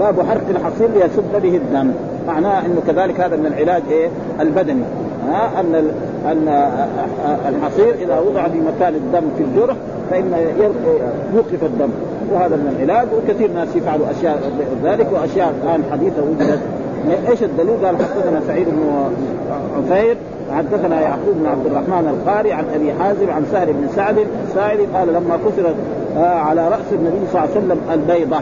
[0.00, 1.90] باب حرق الحصير ليسد به الدم.
[2.26, 4.08] معناه انه كذلك هذا من العلاج إيه
[4.40, 4.82] البدني.
[5.28, 5.90] ها؟ أن
[6.26, 6.48] أن
[7.48, 9.76] الحصير إذا وضع في مكان الدم في الجرح
[10.10, 10.32] فإن
[11.34, 11.90] يوقف الدم.
[12.32, 13.08] وهذا من العلاج.
[13.16, 14.38] وكثير ناس يفعلوا أشياء
[14.84, 15.06] ذلك.
[15.12, 16.60] وأشياء الآن حديثة وجدت
[17.30, 19.10] إيش الدليل؟ قال حدثنا سعيد بن
[19.76, 20.16] عفير
[20.56, 24.16] حدثنا يعقوب بن عبد الرحمن القاري عن أبي حازم عن سهل بن سعد
[24.48, 25.74] الساعدي قال لما كسرت
[26.16, 28.40] آه على رأس النبي صلى الله عليه وسلم البيضة.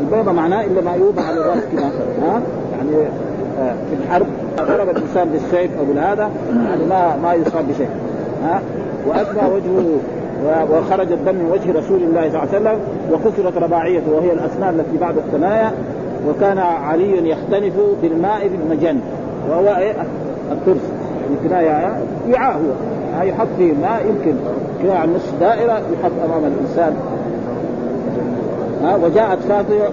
[0.00, 1.90] البيضة معناه الا ما يوضع على الرأس كذا
[2.22, 2.40] ها؟
[2.72, 3.06] يعني
[3.60, 6.30] آه في الحرب ضرب الإنسان بالسيف أو بالهذا
[6.68, 7.88] يعني ما ما يصاب بشيء
[8.44, 8.60] ها؟
[9.06, 9.98] وأتبع وجهه
[10.70, 12.78] وخرج الدم من وجه رسول الله صلى الله عليه وسلم
[13.12, 15.72] وكسرت رباعيته وهي الأسنان التي بعد الثنايا.
[16.28, 19.00] وكان علي يختلف بالماء بالمجن
[19.50, 19.92] وهو إيه؟
[20.52, 20.82] الترس
[21.52, 22.94] يعني وعاء هو.
[23.22, 24.34] يحط فيه ماء يمكن
[24.82, 26.96] كناية عن نصف دائرة يحط أمام الإنسان.
[28.82, 29.88] ها وجاءت فاطمة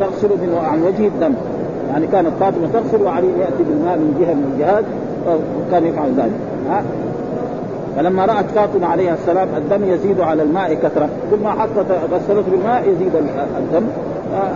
[0.00, 1.34] تغسل من عن وجه الدم.
[1.90, 4.84] يعني كانت فاطمة تغسل وعلي يأتي بالماء من جهة من الجهات
[5.68, 6.32] وكان يفعل ذلك.
[6.70, 6.82] ها
[7.96, 11.08] فلما رأت فاطمة عليها السلام الدم يزيد على الماء كثرة.
[11.44, 13.12] ما حطت غسلته بالماء يزيد
[13.58, 13.86] الدم.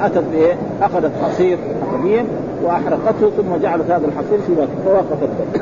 [0.04, 1.58] أتت بإيه؟ أخذت حصير
[1.92, 2.24] قديم
[2.64, 5.60] وأحرقته ثم جعلت هذا الحصير في وقت فوقف الدم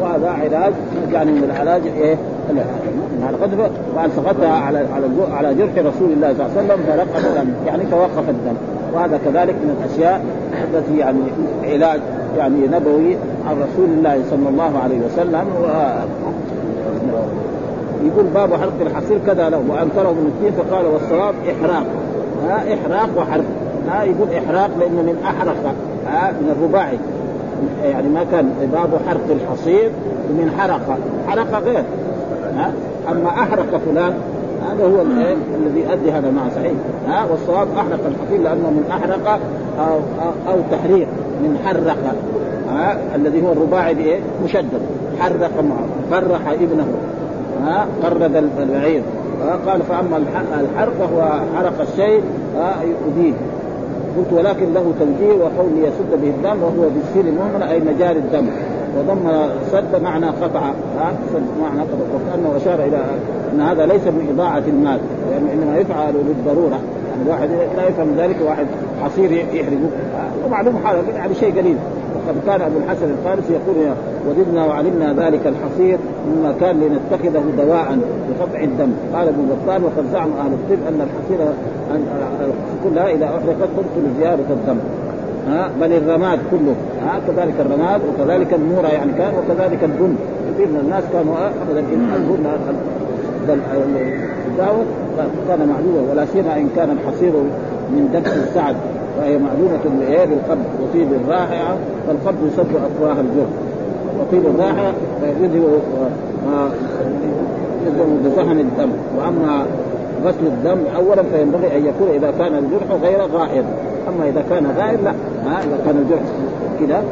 [0.00, 0.72] وهذا علاج
[1.12, 2.16] يعني من العلاج إيه؟
[3.30, 7.52] القذف والصقتها على على على جرح رسول الله صلى الله عليه وسلم فرق الدم.
[7.66, 8.56] يعني توقف الدم.
[8.94, 10.24] وهذا كذلك من الأشياء
[10.74, 11.18] التي يعني
[11.64, 12.00] علاج
[12.38, 13.16] يعني نبوي
[13.48, 15.46] عن رسول الله صلى الله عليه وسلم.
[15.62, 15.66] و
[18.06, 21.84] يقول باب حرق الحصير كذا له وأنكره من الدين فقال والصواب إحراق.
[22.48, 23.44] ها؟ إحراق وحرق.
[23.90, 25.74] ها يقول إحراق لأنه من أحرق
[26.06, 26.98] ها من الرباعي.
[27.84, 29.90] يعني ما كان باب حرق الحصير
[30.30, 30.98] من حرق.
[31.28, 31.84] حرق غير
[32.56, 32.72] ها.
[33.10, 34.14] أما أحرق فلان
[34.70, 35.02] هذا هو
[35.66, 36.72] الذي يؤدي هذا المعنى صحيح.
[37.08, 39.40] ها والصواب أحرق الحصير لأنه من أحرق
[39.78, 41.08] أو أو, أو تحريق
[41.42, 41.96] من حرق
[42.70, 42.98] ها.
[43.14, 44.80] الذي هو الرباعي بإيه؟ مشدد.
[45.20, 46.86] حرق معه فرح ابنه
[47.64, 47.86] ها.
[48.02, 49.02] قرد البعير
[49.66, 50.16] قال فأما
[50.60, 52.22] الحرق فهو حرق الشيء
[52.82, 53.32] يؤذيه.
[54.18, 58.46] قلت ولكن له توجيه وقول يسد به الدم وهو بالسين المهمل أي مجاري الدم.
[58.98, 60.60] وضم سد معنى قطع.
[60.60, 62.04] ها؟ سد معنى قطع.
[62.14, 63.04] وكانه أشار إلى
[63.52, 65.00] أن هذا ليس من إضاعة المال
[65.32, 66.80] يعني إنما يفعل للضرورة.
[67.10, 68.66] يعني الواحد لا يفهم ذلك واحد
[69.02, 69.90] حصير يحرقه
[70.46, 71.76] ومعلوم حاله يعني شيء قليل.
[72.14, 73.94] وقد كان أبو الحسن الفارسي يقول
[74.28, 75.98] وددنا وعلمنا ذلك الحصير
[76.28, 77.98] مما كان لنتخذه دواء
[78.30, 78.90] لقطع الدم.
[79.14, 81.48] قال ابو بطال وقد زعم أهل الطب أن الحصير
[82.84, 84.78] كلها اذا احرقت تبطل زياده الدم.
[85.48, 86.74] ها بل الرماد كله.
[87.02, 90.16] ها كذلك الرماد وكذلك النورة يعني كان وكذلك البن
[90.48, 91.34] كثير من الناس كانوا
[91.68, 91.80] أبدا
[92.16, 92.46] البن
[94.46, 94.84] الدعوة
[95.48, 97.32] كان معلومة ولا سيما إن كان الحصير
[97.90, 98.76] من دبس السعد
[99.18, 99.84] وهي معلومة
[100.24, 103.52] بالقبض وطيب الراحة فالقبض يسد أفواه الجرح.
[104.20, 104.92] وطيب الراحة
[105.42, 105.80] يذهب
[107.86, 108.90] يذهب بصحن الدم.
[109.18, 109.66] وأما
[110.24, 113.64] غسل الدم أولا فينبغي أن يكون إذا كان الجرح غير غائر
[114.08, 115.10] أما إذا كان غائر لا.
[115.46, 116.22] ها إذا كان الجرح
[116.80, 117.04] كذا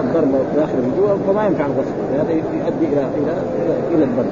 [0.00, 1.94] الضرب داخل الجوع فما ينفع الغسل.
[2.14, 3.32] هذا يؤدي إلى إلى,
[3.94, 4.26] إلى الضرب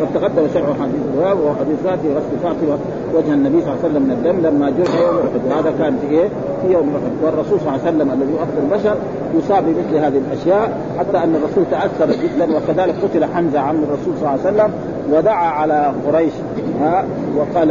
[0.00, 2.78] وقد تقدم شرح حديث الباب وحديث ذاتي غسل فاطمة
[3.14, 5.40] وجه النبي صلى الله عليه وسلم من الدم لما جرح يوم أحد.
[5.50, 6.28] وهذا كان في إيه؟
[6.62, 7.12] في يوم أحد.
[7.24, 8.96] والرسول صلى الله عليه وسلم الذي افضل البشر
[9.38, 14.28] يصاب بمثل هذه الأشياء حتى أن الرسول تأثر جدا وكذلك قتل حمزة عم الرسول صلى
[14.28, 14.70] الله عليه وسلم
[15.12, 16.32] ودعا على قريش
[16.80, 17.04] ها
[17.36, 17.70] وقال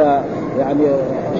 [0.59, 0.85] يعني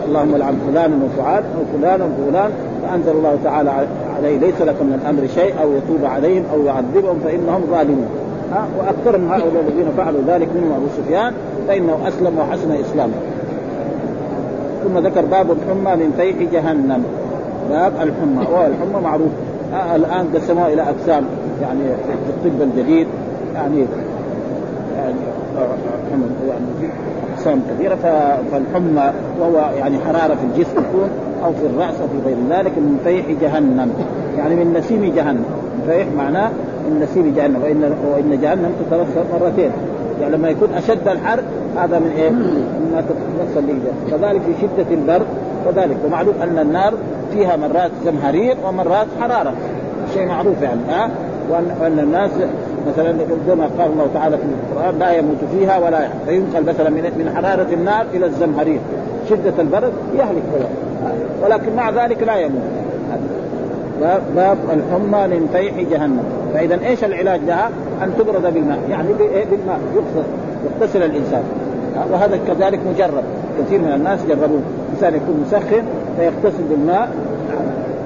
[0.08, 2.52] اللهم لعن فلانا وفعال وفلانا وفلان
[2.84, 3.72] فأنزل الله تعالى
[4.18, 8.08] عليه ليس لك من الأمر شيء أو يتوب عليهم أو يعذبهم فإنهم ظالمون
[8.52, 11.34] ها وأكثرهم هؤلاء الذين فعلوا ذلك منهم أبو سفيان
[11.68, 13.14] فإنه أسلم وحسن إسلامه.
[14.84, 17.04] ثم ذكر باب الحمى من فيح جهنم.
[17.70, 19.32] باب الحمى والحمى معروف.
[19.96, 21.24] الآن قسموها إلى أقسام
[21.62, 23.08] يعني في الطب الجديد
[23.56, 23.86] يعني
[25.60, 26.24] يعني
[27.38, 27.96] أقسام كثيرة
[28.52, 31.10] فالحمى وهو يعني حرارة في الجسم تكون
[31.46, 33.92] أو في الرأس أو في غير ذلك من فيح جهنم.
[34.38, 35.46] يعني من نسيم جهنم.
[35.88, 36.50] فيح معناه
[36.90, 39.72] من نسيم جهنم وان وإن جهنم تتوسل مرتين.
[40.22, 41.40] يعني لما يكون أشد الحر
[41.78, 44.18] هذا من إيه؟ مما تتوصل به.
[44.18, 45.28] كذلك في شدة البرد
[45.66, 45.98] كذلك.
[46.06, 46.94] ومعلوم أن النار
[47.34, 49.54] فيها مرات زمهرير ومرات حرارة.
[50.14, 51.10] شيء معروف يعني ها؟
[51.82, 52.32] وأن الناس
[52.88, 53.12] مثلا
[53.48, 57.32] كما قال الله تعالى في القرآن لا يموت فيها ولا يحيى فينقل مثلا من من
[57.36, 58.80] حرارة النار إلى الزمهرير.
[59.30, 60.44] شدة البرد يهلك
[61.44, 62.62] ولكن مع ذلك لا يموت.
[64.36, 66.24] باب الحمى من فيح جهنم.
[66.54, 67.70] فإذا إيش العلاج لها؟
[68.04, 68.80] أن تبرد بالماء.
[68.90, 69.80] يعني بالماء.
[69.96, 70.28] يغسل
[70.66, 71.44] يغتسل الإنسان.
[72.12, 73.24] وهذا كذلك مجرب.
[73.60, 74.62] كثير من الناس جربوه.
[74.94, 75.84] انسان يكون مسخن
[76.18, 77.10] فيغتسل بالماء.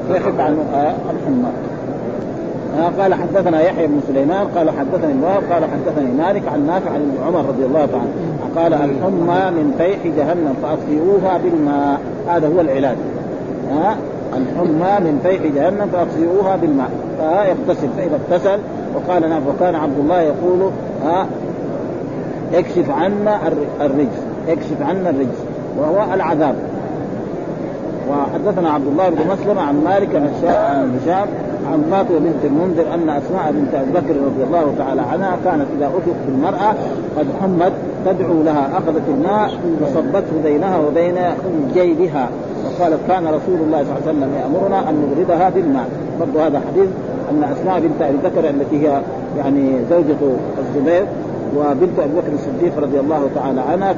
[0.07, 0.63] فيخف عنه
[1.09, 1.51] الحمى.
[2.83, 7.45] قال حدثنا يحيى بن سليمان قال حدثني الله قال حدثني مالك عن نافع عن عمر
[7.45, 8.09] رضي الله تعالى
[8.55, 11.99] قال الحمى من فيح جهنم فأطفئوها بالماء.
[12.27, 12.97] هذا هو العلاج.
[13.71, 13.97] ها
[14.33, 16.89] الحمى من فيح جهنم فأطفئوها بالماء.
[17.19, 18.59] فيغتسل فإذا اغتسل
[18.95, 20.71] وقال نعم وكان عبد الله يقول
[21.05, 21.27] ها
[22.53, 23.39] اكشف عنا
[23.81, 24.21] الرجس.
[24.47, 25.39] اكشف عنا الرجس.
[25.79, 26.55] وهو العذاب.
[28.09, 30.29] وحدثنا عبد الله بن مسلم عن مالك عن
[31.03, 31.27] هشام
[31.71, 35.87] عن فاطمة بنت المنذر أن أسماء بنت أبي بكر رضي الله تعالى عنها كانت إذا
[35.87, 36.73] اتت بالمراه
[37.17, 37.71] قد حمت
[38.05, 39.51] تدعو لها أخذت الماء
[39.81, 41.15] وصبته بينها وبين
[41.73, 42.29] جيبها.
[42.65, 45.87] وقالت كان رسول الله صلى الله عليه وسلم يأمرنا أن نبردها بالماء.
[46.19, 46.89] برضو هذا حديث
[47.31, 49.01] أن أسماء بنت أبي بكر التي هي
[49.37, 50.17] يعني زوجة
[50.59, 51.05] الزبير
[51.57, 53.95] وبنت أبي بكر الصديق رضي الله تعالى عنها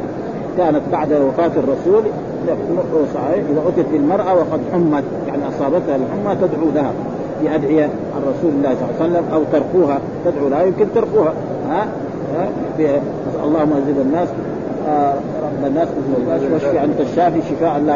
[0.58, 2.03] كانت بعد وفاة الرسول.
[2.47, 6.91] إذا أتت بالمرأة وقد حمت يعني أصابتها الحمى تدعو لها.
[7.43, 11.34] بأدعية عن رسول الله صلى الله عليه وسلم أو تركوها تدعو لها يمكن تركوها.
[11.69, 11.88] ها,
[12.36, 12.49] ها؟
[13.43, 14.28] اللهم أزيد الناس
[14.88, 15.88] آه رب الناس
[16.54, 17.95] واشفي أنت الشافي شفاء لا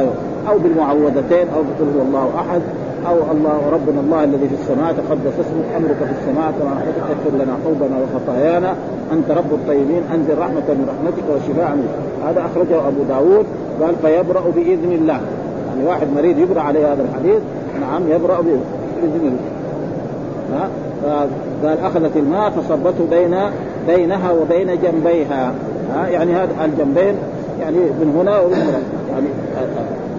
[0.49, 2.61] أو بالمعوذتين أو بقول هو الله أحد
[3.09, 6.71] أو الله ربنا الله الذي في السماء تقدس اسمك أمرك في السماء كما
[7.09, 8.75] اغفر لنا حوبنا وخطايانا.
[9.11, 13.45] أنت رب الطيبين أنزل رحمة من رحمتك وشفاء منك هذا أخرجه أبو داود
[13.81, 15.19] قال فيبرأ بإذن الله.
[15.67, 17.41] يعني واحد مريض يبرأ عليه هذا الحديث
[17.81, 18.63] نعم يبرأ بإذن
[19.03, 19.31] الله
[20.53, 20.69] ها؟
[21.63, 23.35] قال أخذت الماء فصبته بين
[23.87, 25.53] بينها وبين جنبيها.
[25.95, 27.15] ها؟ يعني هذا الجنبين
[27.61, 28.79] يعني من هنا ومن هنا.
[29.11, 29.27] يعني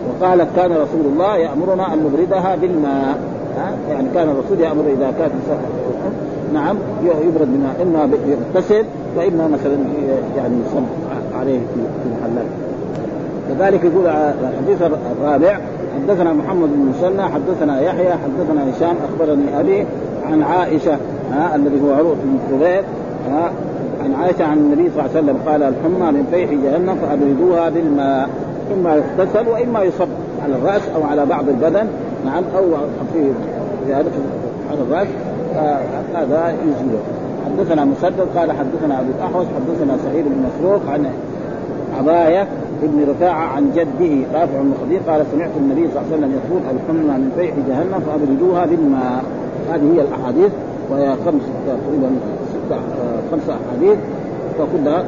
[0.08, 3.18] وقالت كان رسول الله يأمرنا أن نبردها بالماء.
[3.58, 5.32] ها؟ يعني كان الرسول يأمر إذا كانت
[6.54, 8.84] نعم يبرد بماء إما يغتسل
[9.16, 9.76] وإما مثلا
[10.36, 10.84] يعني يصب
[11.40, 12.46] عليه في المحلات
[13.48, 14.82] كذلك يقول الحديث
[15.20, 15.58] الرابع
[15.94, 19.86] حدثنا محمد بن مسنى حدثنا يحيى حدثنا هشام أخبرني أبي
[20.30, 20.98] عن عائشة
[21.32, 22.84] ها الذي هو عروه بن الزبير
[24.04, 28.28] عن عائشة عن النبي صلى الله عليه وسلم قال الحمى من فيح جهنم فأبردوها بالماء
[28.74, 30.08] اما يغتسل وإما يصب
[30.44, 31.86] على الرأس أو على بعض البدن
[32.24, 32.64] نعم أو
[33.12, 33.30] في
[33.86, 34.10] زياده
[34.70, 35.08] على الرأس
[36.14, 37.00] هذا يزيله
[37.46, 41.06] حدثنا مسدد قال حدثنا أبو الأحوص حدثنا سعيد بن مسروق عن
[41.98, 42.46] عبايه
[42.82, 46.60] ابن رفاعة عن جده رافع بن خديج قال سمعت النبي صلى الله عليه وسلم يقول
[46.76, 49.24] الحمى من فيح جهنم فأبردوها بالماء.
[49.72, 50.52] هذه هي الأحاديث
[50.90, 52.10] وهي خمس تقريبا
[52.50, 52.78] ستة
[53.30, 53.98] خمسة أحاديث
[54.58, 55.04] فكلها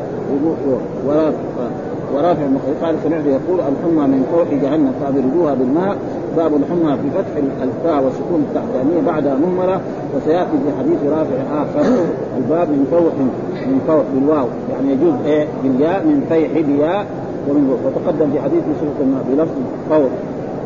[2.14, 5.96] ورافع بن خديج قال سمعت يقول الحمى من فوق جهنم فأبردوها بالماء.
[6.36, 9.80] باب الحمى في فتح الفاء والسكون التحتانية بعدها مهملة
[10.16, 11.84] وسيأتي في حديث رافع آخر
[12.38, 13.12] الباب من فوق
[13.66, 17.06] من فوق بالواو يعني يجوز إيه؟ بالياء من فيح الياء
[17.48, 19.56] ومن وتقدم في حديث مسلم الماء بلفظ
[19.90, 20.10] فوق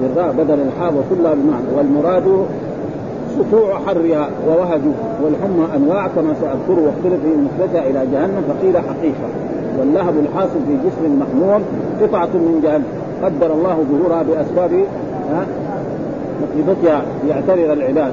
[0.00, 2.46] بالراء بدل الحاء وكلها بمعنى والمراد
[3.38, 9.28] سطوع حرها ووهجه والحمى أنواع كما سأذكر واختلف في نسبتها إلى جهنم فقيل حقيقة.
[9.78, 11.62] واللهب الحاصل في جسم محمول
[12.02, 12.84] قطعة من جهنم.
[13.24, 14.84] قدر الله ظهورها بأسباب
[16.42, 18.12] مقيدتها ليعتبر العباد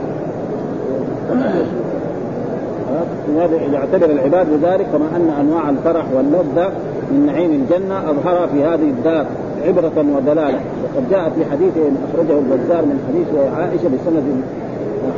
[3.73, 6.71] يعتبر العباد بذلك كما أن أنواع الفرح واللذة
[7.11, 9.25] من نعيم الجنة أظهرها في هذه الدار
[9.67, 10.59] عبرة ودلالة.
[10.83, 14.23] وقد جاء في حديث أخرجه البزار من حديث عائشة بسند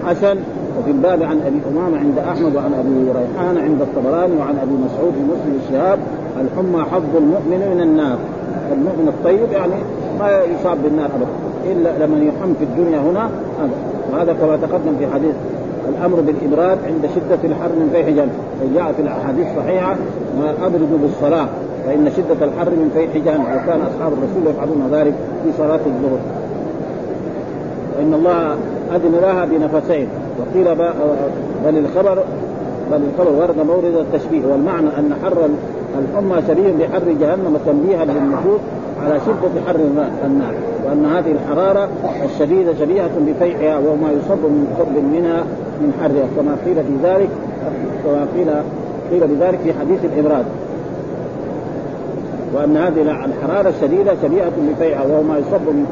[0.05, 0.37] حسن
[0.79, 5.13] وفي الباب عن أبي أمامة عند أحمد وعن أبي ريحان عند الطبراني وعن أبي مسعود
[5.13, 5.99] في مسلم الشهاب
[6.41, 8.17] الحمى حظ المؤمن من النار.
[8.73, 9.73] المؤمن الطيب يعني
[10.19, 13.29] ما يصاب بالنار أبدا إلا لمن يحم في الدنيا هنا
[13.59, 13.71] هذا.
[14.11, 15.35] وهذا كما تقدم في حديث
[15.89, 18.29] الأمر بالإبراد عند شدة الحر من فيح جهنم
[18.95, 19.95] في الأحاديث الصحيحه
[20.63, 21.47] ابردوا بالصلاة
[21.85, 26.19] فإن شدة الحر من فيح جهنم وكان أصحاب الرسول يفعلون ذلك في صلاة الظهر.
[27.97, 28.55] وان الله
[28.95, 30.07] أذن لها بنفسين.
[30.39, 30.75] وقيل
[31.65, 32.23] بل الخبر
[32.91, 34.45] بل الخبر ورد مورد التشبيه.
[34.51, 35.49] والمعنى أن حر
[35.99, 38.59] الامه شبيه بحر جهنم تنبيها للنفوس.
[39.05, 39.75] على شدة حر
[40.25, 40.53] النار.
[40.85, 41.89] وأن هذه الحرارة
[42.25, 45.43] الشديدة شبيهة بفيعها وما يصب من قرب منها
[45.81, 47.29] من حرها كما قيل في ذلك
[48.03, 48.49] كما قيل
[49.11, 50.45] قيل بذلك في حديث الإبراد.
[52.53, 55.85] وأن هذه الحرارة الشديدة شبيهة بفيعها وهو ما يصب من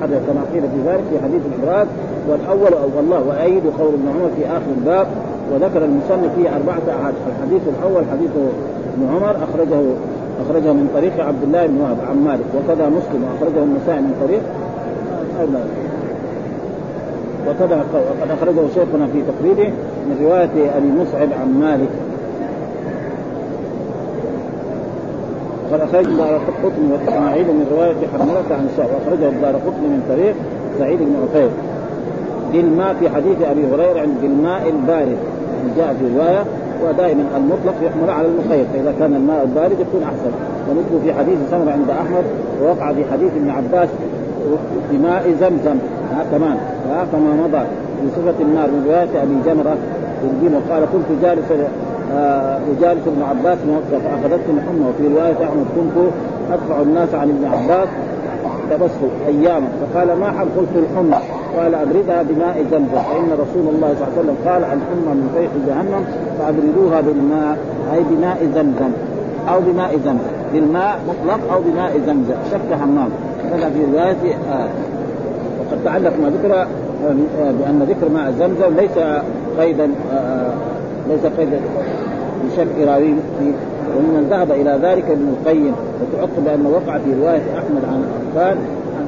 [0.00, 1.88] حرها كما قيل في ذلك في حديث الإبراد.
[2.30, 5.06] والأول أو الله وأيد قول ابن عمر في آخر الباب
[5.52, 7.20] وذكر المصنف فيه أربعة أحاديث.
[7.28, 8.30] الحديث الأول حديث
[8.96, 9.80] ابن عمر أخرجه
[10.42, 14.42] أخرجه من طريق عبد الله بن وهب عن مالك وكذا مسلم وأخرجه النسائي من طريق
[17.48, 19.68] وكذا وقد أخرجه شيخنا في تقريبه
[20.06, 21.88] من رواية أبي مصعب عن مالك.
[25.70, 30.34] وقد أخرج دار قطن وإسماعيل من رواية حرملة عن الشعب وأخرجه الدار قطن من طريق
[30.78, 31.50] سعيد بن عفير
[32.52, 35.16] بالماء في حديث أبي هريرة عند بالماء البارد.
[35.76, 36.44] جاء في رواية
[36.84, 40.32] ودائما المطلق يحمل على المخير فإذا كان الماء البارد يكون أحسن.
[40.68, 42.24] ونجد في حديث سمر عند أحمد
[42.62, 43.88] ووقع في حديث ابن عباس
[44.92, 45.78] بماء زمزم.
[46.12, 46.56] ها كمان
[46.90, 47.64] ها كما مضى
[48.00, 49.76] في صفة النار من رواية أبي جمرة
[50.24, 51.68] الدين وقال كنت جالسا
[52.14, 53.58] آه وجالس ابن عباس
[53.90, 55.96] فاخذتني حمى وفي رواية أحمد كنت
[56.52, 57.88] أدفع الناس عن ابن عباس
[58.70, 61.18] حبسه اياما فقال ما حب؟ قلت الحمى.
[61.56, 65.50] قال أبردها بماء زمزم فإن رسول الله صلى الله عليه وسلم قال الحمى من فيح
[65.66, 66.04] جهنم
[66.38, 67.58] فأبردوها بالماء
[67.94, 68.92] أي بماء زمزم.
[69.48, 70.18] أو بماء زمزم.
[70.52, 72.34] بالماء مطلق أو بماء زمزم.
[72.50, 73.10] شك حمام.
[73.52, 74.68] هذا في رواية آه.
[75.60, 76.66] وقد تعلق ما ذكر آه،
[77.38, 79.22] بأن ذكر ماء زمزم ليس
[79.58, 80.52] قيدا آه،
[81.08, 81.60] ليس قيدا
[82.44, 83.14] بشك راوي
[83.96, 88.04] ومن ذهب إلى ذلك ابن القيم وتعقب بانه وقع في رواية أحمد عن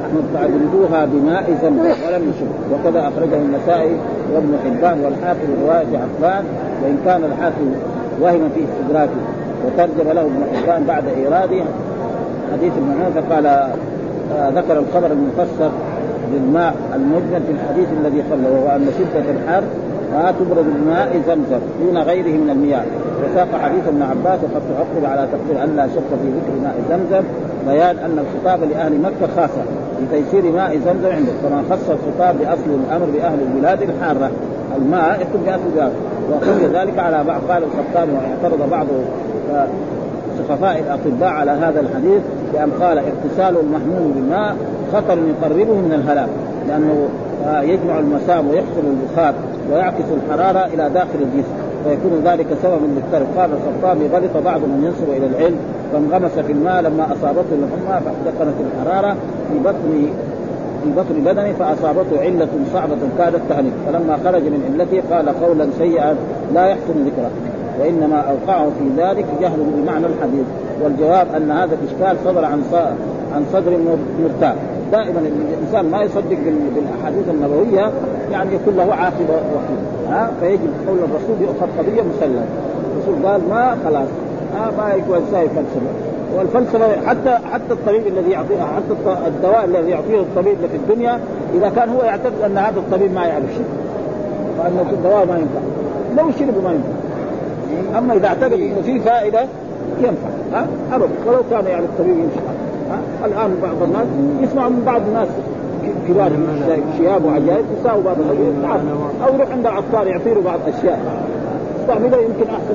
[0.04, 2.54] أحمد فعبدوها بماء زمزم ولم يشرب.
[2.72, 3.96] وكذا أخرجه النسائي
[4.34, 6.44] وابن حبان والحاكم رواية عفان
[6.82, 7.72] وإن كان الحاكم
[8.20, 9.20] وهم في استدراكه
[9.66, 11.64] وترجم له ابن حبان بعد إيراده.
[12.52, 15.70] حديث ابن فقال آه ذكر الخبر المفسر
[16.32, 19.62] للماء المجمل في الحديث الذي قبله وهو ان شدة الحر
[20.12, 22.84] لا تبرد بالماء زمزم دون غيره من المياه.
[23.24, 27.24] وساق حديث ابن عباس وقد تعقب على تقدير أن لا شك في ذكر ماء زمزم
[27.66, 29.62] بيان أن الخطاب لأهل مكة خاصة
[30.02, 34.30] لتيسير ماء زمزم عنده كما خص الخطاب بأصل الأمر بأهل البلاد الحارة
[34.76, 35.92] الماء يكون باهل البلاد.
[36.30, 38.86] وقضي ذلك على بعض قال الخطاب واعترض بعض
[40.38, 44.56] سخفاء الأطباء على هذا الحديث بأن قال اغتسال المحمول بالماء
[44.92, 46.28] خطر يقربه من الهلاك
[46.68, 47.08] لأنه
[47.72, 49.34] يجمع المسام ويحصل البخار.
[49.72, 51.54] ويعكس الحرارة إلى داخل الجسم
[51.84, 54.06] فيكون ذلك سببا للترك قال الخطابي.
[54.06, 55.58] غلط بعض من ينسب إلى العلم.
[55.92, 59.16] فانغمس في الماء لما أصابته الحمى فاحتقنت الحرارة
[59.52, 60.06] في بطن
[60.84, 63.72] في بطن بدنه فأصابته علة صعبة كادت تهلك.
[63.86, 66.14] فلما خرج من علته قال قولا سيئا
[66.54, 67.30] لا يحسن ذكره
[67.80, 70.46] وإنما أوقعه في ذلك جهله بمعنى الحديث.
[70.82, 72.62] والجواب أن هذا الإشكال صدر عن
[73.34, 73.78] عن صدر
[74.22, 74.54] مرتاح.
[74.93, 76.38] دائما الإنسان ما يصدق
[76.74, 77.91] بالأحاديث النبوية
[78.32, 82.45] يعني يكون له عاقبه وخيمه ها؟ فيجب قول الرسول يؤخذ قضية مسلمة.
[82.93, 84.09] الرسول قال ما خلاص.
[84.55, 85.91] ها؟ ما يكون ساي فلسفة.
[86.36, 91.20] والفلسفة حتى حتى الطبيب الذي يعطيها حتى الدواء الذي يعطيه الطبيب في الدنيا
[91.55, 93.66] إذا كان هو يعتقد أن هذا الطبيب ما يعرف شيء
[94.59, 95.61] وأن الدواء ما ينفع.
[96.16, 97.99] لو شرب ما ينفع.
[97.99, 99.41] أما إذا اعتقد إنه في فائدة
[99.99, 100.28] ينفع.
[100.53, 101.09] ها؟ ابدا.
[101.26, 102.59] ولو كان يعني الطبيب يمشي.
[103.24, 104.07] الآن بعض الناس
[104.41, 105.28] يسمع من بعض الناس
[106.09, 106.30] كبار
[106.99, 108.16] شياب وعجائب يساووا بعض
[109.26, 111.01] أو يروح عند العطار يعطي له بعض اشياء
[111.80, 112.74] يستعملها يمكن احسن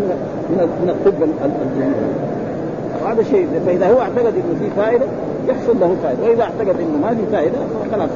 [0.49, 1.93] من من الطب الجديد
[3.03, 5.05] وهذا شيء فإذا هو اعتقد إنه في فائدة
[5.47, 6.23] يحصل له فائدة.
[6.23, 7.57] وإذا اعتقد إنه ما في فائدة
[7.91, 8.09] خلاص.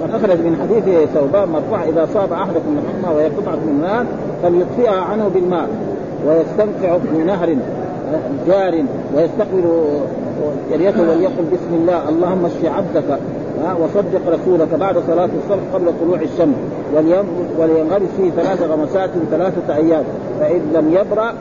[0.00, 4.06] وقد أخرج من حديث ثوبان مرفوع إذا صاب أحدكم الحمى وهي قطعه من ماء
[4.42, 5.68] فليطفئها عنه بالماء
[6.26, 7.56] ويستنفع في نهر
[8.46, 8.84] جار
[9.16, 9.64] ويستقبل
[10.72, 12.08] وليقل بسم الله.
[12.08, 13.18] اللهم اشف عبدك
[13.80, 16.54] وصدق رسولك بعد صلاة الصبح قبل طلوع الشمس.
[17.58, 20.04] ولينغرس فيه ثلاث غمسات ثلاثة أيام.
[20.40, 21.32] فإن لم يبرأ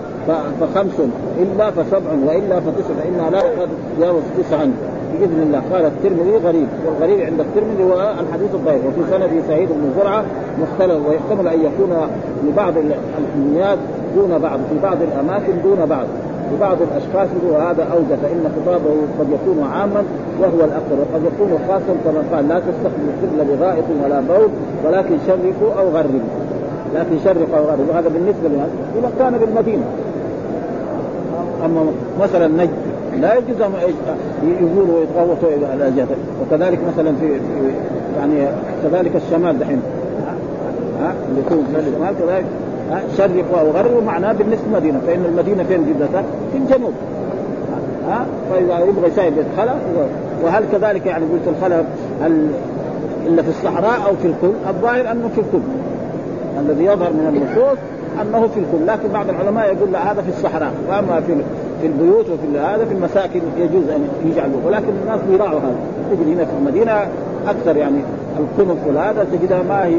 [0.60, 1.02] فخمس
[1.42, 4.72] إلا فسبع وإلا فتسع فإنها لا تتجاوز تسعا.
[5.14, 5.62] بإذن الله.
[5.74, 6.68] قال الترمذي غريب.
[6.86, 8.82] والغريب عند الترمذي هو الحديث الضعيف.
[8.86, 10.24] وفي سنده سعيد بن زرعة
[10.62, 11.08] مختلف.
[11.08, 11.92] ويحتمل أن يكون
[12.48, 13.78] لبعض الحميات
[14.16, 16.06] دون بعض في بعض الأماكن دون بعض.
[16.56, 20.04] لبعض الأشخاص وهذا اوجه فإن خطابه قد يكون عاما
[20.42, 24.50] وهو الاكثر وقد يكون خاصا كما قال لا تستقبلوا القبله بغائط ولا بول
[24.86, 26.20] ولكن شرقوا أو غربوا.
[26.96, 27.94] لكن شرقوا أو غربوا.
[27.94, 28.68] هذا بالنسبة لنا
[29.00, 29.84] إذا كان بالمدينة.
[31.66, 31.86] أما
[32.22, 32.70] مثلا نجد
[33.22, 33.72] لا يجوز أن
[34.44, 36.08] يزوروا ويتغوطوا إلى الجهه
[36.42, 37.72] وكذلك مثلا في, في
[38.20, 38.48] يعني
[38.84, 39.82] كذلك الشمال دحين.
[41.02, 42.46] ها؟ اللي يكون الشمال كذلك.
[43.18, 46.94] شرق أو غرب معناه بالنسبة للمدينه فإن المدينة فين جدتها؟ في الجنوب
[48.08, 49.76] ها فإذا يبغى يسايب الخلف
[50.44, 51.86] وهل كذلك يعني قلت الخلف
[52.22, 52.48] هل
[53.28, 55.64] إلا في الصحراء أو في الكل؟ الظاهر أنه في الكل
[56.60, 57.78] الذي يظهر من النصوص
[58.22, 61.36] أنه في الكل لكن بعض العلماء يقول لا هذا في الصحراء وأما في
[61.82, 65.76] في البيوت وفي هذا في المساكن يجوز أن يجعلوا ولكن الناس بيراعوا هذا
[66.12, 67.08] تجد هنا في المدينة
[67.48, 67.98] أكثر يعني
[68.40, 69.96] الكنف وهذا تجدها ما هي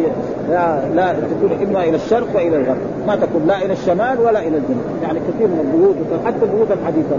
[0.51, 2.77] لا, لا تكون إما إلى الشرق وإلى الغرب.
[3.07, 4.85] ما تكون لا إلى الشمال ولا إلى الجنوب.
[5.03, 7.17] يعني كثير من البيوت حتى البيوت الحديثه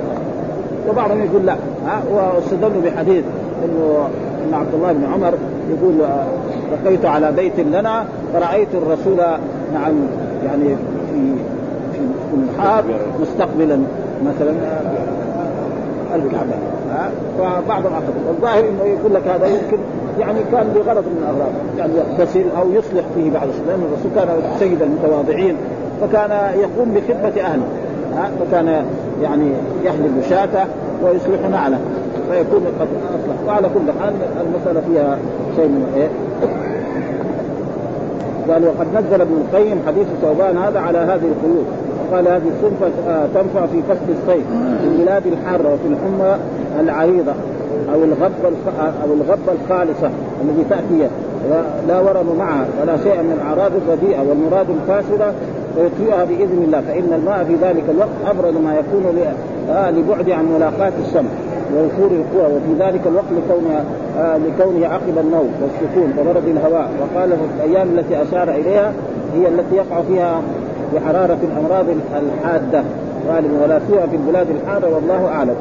[0.89, 1.55] وبعضهم يقول لا.
[1.87, 3.23] ها واستدلوا بحديث
[3.65, 4.07] إنه
[4.47, 5.33] إن عبد الله بن عمر
[5.69, 5.93] يقول
[6.71, 9.17] بقيت على بيت لنا فرأيت الرسول
[9.73, 9.93] نعم
[10.45, 10.75] يعني
[11.13, 11.33] في
[11.93, 12.83] في المحاب
[13.21, 13.79] مستقبلا
[14.25, 14.53] مثلا
[16.15, 16.53] الكعبة.
[16.91, 17.09] ها
[17.39, 19.77] فبعض الآخر والظاهر إنه يقول لك هذا يمكن
[20.19, 21.51] يعني كان لغرض من الأغراض.
[21.77, 23.63] يعني يغتسل أو يصلح فيه بعض الشيء.
[23.67, 24.27] لأن الرسول كان
[24.59, 25.55] سيد المتواضعين
[26.01, 27.63] فكان يقوم بخدمة أهله.
[28.39, 28.85] فكان
[29.23, 29.51] يعني
[29.83, 30.65] يحلب شاته
[31.03, 31.79] ويصلح نعله
[32.31, 33.47] فيكون قد أصلح.
[33.47, 34.13] وعلى كل حال
[34.47, 35.17] المسألة فيها
[35.55, 36.07] شيء من إيه؟
[38.53, 41.65] قال وقد نزل ابن القيم حديث ثوبان هذا على هذه القيود.
[42.11, 42.87] وقال هذه الصنفة
[43.33, 44.45] تنفع في فصل الصيف
[44.81, 46.37] في البلاد الحارة وفي الحمى
[46.79, 47.33] العريضة.
[47.93, 48.57] أو الغبه
[49.03, 50.09] أو الغبه الخالصة
[50.43, 51.09] التي تأتي.
[51.87, 55.31] لا ورم معها ولا شيء من الاعراض الرديئة والمراد الفاسدة
[55.77, 56.81] ويطفئها بإذن الله.
[56.81, 59.03] فإن الماء في ذلك الوقت ابرد ما يكون
[59.69, 61.31] آه، لبعد عن ملاقاه الشمس
[61.75, 63.83] ووفور القوى وفي ذلك الوقت لكونه
[64.19, 66.13] آه لكونه عقب النوم والسكون.
[66.19, 66.89] وبرد الهواء.
[67.01, 68.93] وقال في الأيام التي أشار إليها
[69.35, 70.41] هي التي يقع فيها
[70.95, 72.83] بحرارة الأمراض الحادة.
[73.27, 73.63] غالبا.
[73.63, 75.55] ولا سوء في البلاد الحارة والله أعلم.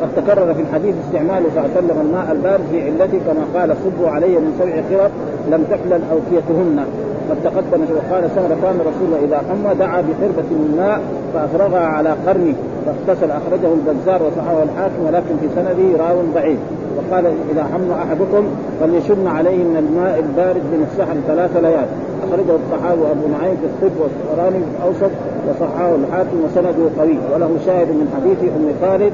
[0.00, 4.52] وقد تكرر في الحديث استعماله وسلم الماء البارد في علته كما قال صبوا علي من
[4.60, 5.10] سبع قرب
[5.50, 6.84] لم تحلل أوكيتهن
[7.30, 11.00] قد تقدم وقال سمرة كان رسول إذا حمى دعا بقربة من ماء
[11.34, 12.54] فأفرغها على قرنه
[12.86, 13.30] فاغتسل.
[13.30, 16.58] أخرجه البزار وصححه الحاكم ولكن في سنده راو ضعيف.
[16.96, 18.44] وقال إذا حم أحدكم
[18.80, 21.88] فليشن عليه من الماء البارد من السحر ثلاث ليال
[22.24, 25.12] أخرجه الصحابي وأبو نعيم في الطب والطبراني في الأوسط
[25.48, 27.18] وصححه الحاكم وسنده قوي.
[27.34, 29.12] وله شاهد من حديث أم خالد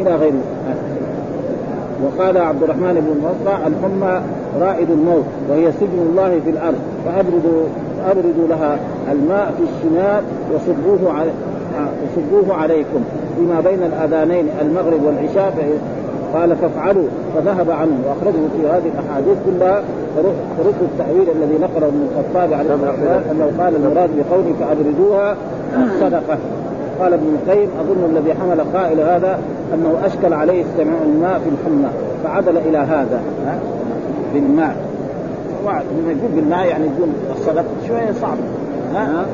[0.00, 0.42] إلى غيره
[2.04, 4.20] وقال عبد الرحمن بن الموقع الحمى
[4.60, 7.62] رائد الموت وهي سجن الله في الأرض فابردوا
[8.10, 8.78] ابردوا لها
[9.12, 10.22] الماء في الشناب
[10.54, 11.30] وصبوه على
[12.04, 13.00] وصبوه عليكم
[13.36, 15.78] فيما بين الأذانين المغرب والعشاء
[16.34, 19.82] قال فافعلوا فذهب عنه وأخرجه في هذه الأحاديث كلها
[20.58, 25.36] فرد التأويل الذي نقله ابن الخطاب عليه الصلاة والسلام أنه قال المراد بقوله فأبردوها
[26.00, 26.38] صدقة.
[27.00, 29.38] قال ابن القيم أظن الذي حمل قائل هذا
[29.74, 31.90] أنه أشكل عليه استماع الماء في الحمى
[32.24, 33.20] فعدل إلى هذا.
[34.34, 34.76] بالماء.
[35.64, 38.36] لما يقول بالماء يعني يقول الصدقه شوية صعب.
[38.94, 39.26] ها؟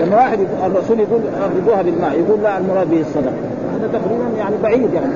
[0.00, 3.32] لما واحد الرسول يقول ابردوها بالماء يقول لا المراد به الصدقه
[3.74, 5.12] هذا تقريبا يعني بعيد يعني.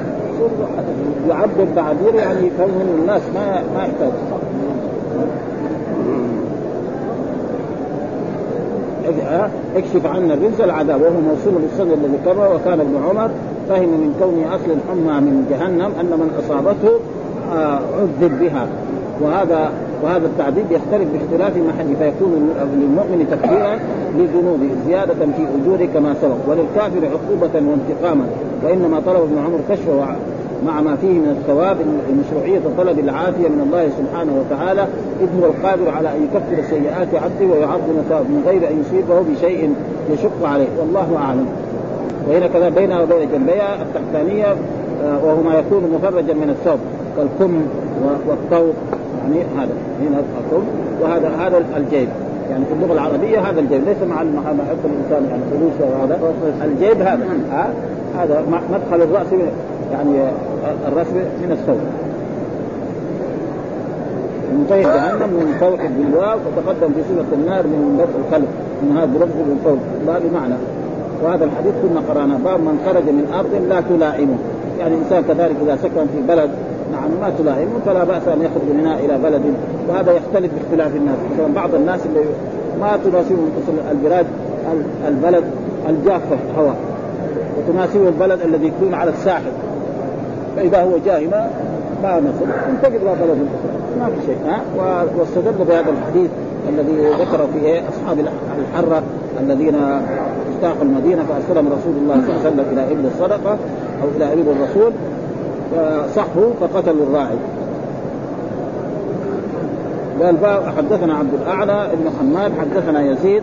[1.28, 4.12] يعبر تعبير يعني يفهم الناس ما ما يحتاج.
[9.76, 11.00] اكشف عنا الرجز العذاب.
[11.00, 13.30] وهو موصول بالصدر الذي كبر وكان ابن عمر
[13.68, 16.94] فهم من كونه أصل الحمى من جهنم أن من أصابته
[17.52, 18.66] آه، عذب بها.
[19.20, 19.70] وهذا
[20.02, 22.50] وهذا التعذيب يختلف باختلاف محل فيكون
[22.80, 23.78] للمؤمن تكفيرا
[24.18, 26.36] لذنوبه زيادة في أجوره كما سبق.
[26.48, 28.24] وللكافر عقوبة وانتقاما.
[28.64, 30.16] وإنما طلب ابن عمر كشفه
[30.66, 31.76] مع ما فيه من الثواب
[32.10, 34.86] لمشروعية طلب العافية من الله سبحانه وتعالى
[35.20, 39.74] إذ هو القادر على أن يكفر سيئات عبده ويعظم ثواب من غير أن يصيبه بشيء
[40.10, 40.68] يشق عليه.
[40.78, 41.46] والله أعلم.
[42.28, 44.46] وهنا كذا بينها وبين جنبيها التحتانية
[45.04, 46.78] آه، وهو ما يكون مفرجا من الثوب
[47.16, 47.62] كالكم
[48.28, 48.74] والطوق
[49.22, 50.64] يعني هذا هنا الكم
[51.00, 52.08] وهذا هذا الجيب.
[52.50, 56.18] يعني في اللغة العربية هذا الجيب ليس مع ما يحب الإنسان يعني فلوس وهذا.
[56.64, 57.70] الجيب هذا ها؟
[58.18, 59.26] هذا مدخل الرأس
[59.92, 60.30] يعني
[60.88, 61.06] الراس
[61.42, 61.80] من الثوب.
[64.52, 68.48] من طيب جهنم من فوق بالواو وتقدم في صفه النار من بدء الخلق
[68.82, 69.78] من هذا بلفظ من فوق.
[70.06, 70.54] لا بمعنى.
[71.22, 74.36] وهذا الحديث كنا قرانا باب من خرج من أرض لا تلائمه.
[74.78, 76.50] يعني الانسان كذلك إذا سكن في بلد
[76.92, 79.42] نعم ما تلائمه فلا بأس أن يخرج منها إلى بلد.
[79.88, 81.16] وهذا يختلف باختلاف الناس.
[81.34, 82.24] مثلا بعض الناس اللي
[82.80, 83.50] ما تناسبهم
[83.90, 84.26] البلاد
[85.08, 85.44] البلد
[85.88, 86.76] الجافه هواء
[87.58, 89.52] وتناسبه البلد الذي يكون على الساحل.
[90.56, 91.26] فإذا هو جاي
[92.02, 93.46] ما نصر ينتقل إلى بلد
[93.98, 94.36] ما في شيء.
[94.46, 94.60] ها؟
[95.18, 96.30] واستدل بهذا الحديث
[96.68, 98.18] الذي ذكر في أصحاب
[98.58, 99.02] الحرة
[99.40, 99.74] الذين
[100.54, 103.56] اشتاقوا المدينة فأرسلهم رسول الله صلى الله عليه وسلم إلى إبل الصدقة
[104.02, 104.92] أو إلى إبل الرسول.
[105.72, 107.36] فصحوا فقتلوا الراعي.
[110.22, 113.42] قال حدثنا عبد الأعلى بن حماد حدثنا يزيد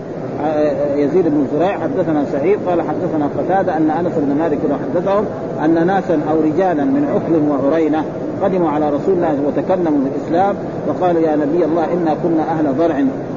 [0.96, 5.26] يزيد بن زريع حدثنا سعيد قال حدثنا قتادة أن أنس بن مالك حدثهم
[5.66, 8.04] أن ناسا أو رجالا من عقل وعرينة
[8.44, 10.56] قدموا على رسول الله وتكلموا بالإسلام
[10.88, 12.96] وقالوا يا نبي الله إنا كنا أهل ضرع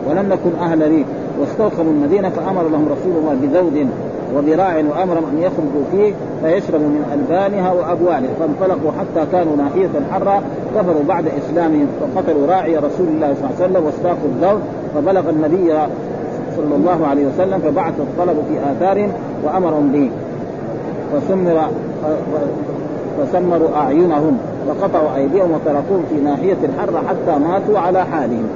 [0.08, 1.06] ولم نكن أهل ريف
[1.40, 3.88] واستوخموا المدينة فأمر لهم رسول الله بذود
[4.34, 8.30] وذراع وامرهم أن يخرجوا فيه فيشربوا من ألبانها وأبوالها.
[8.40, 10.42] فانطلقوا حتى كانوا ناحية حرة
[10.76, 14.60] كفروا بعد إسلامهم فقتلوا راعي رسول الله صلى الله عليه وسلم واستاقوا الذود
[14.94, 15.72] فبلغ النبي
[16.56, 19.12] صلى الله عليه وسلم فبعث الطلب في اثارهم
[19.44, 20.10] وامرهم به.
[21.12, 21.68] فسمر
[23.18, 24.38] فسمروا أعينهم
[24.68, 28.46] وقطعوا أيديهم وتركوهم في ناحية الحره حتى ماتوا على حالهم.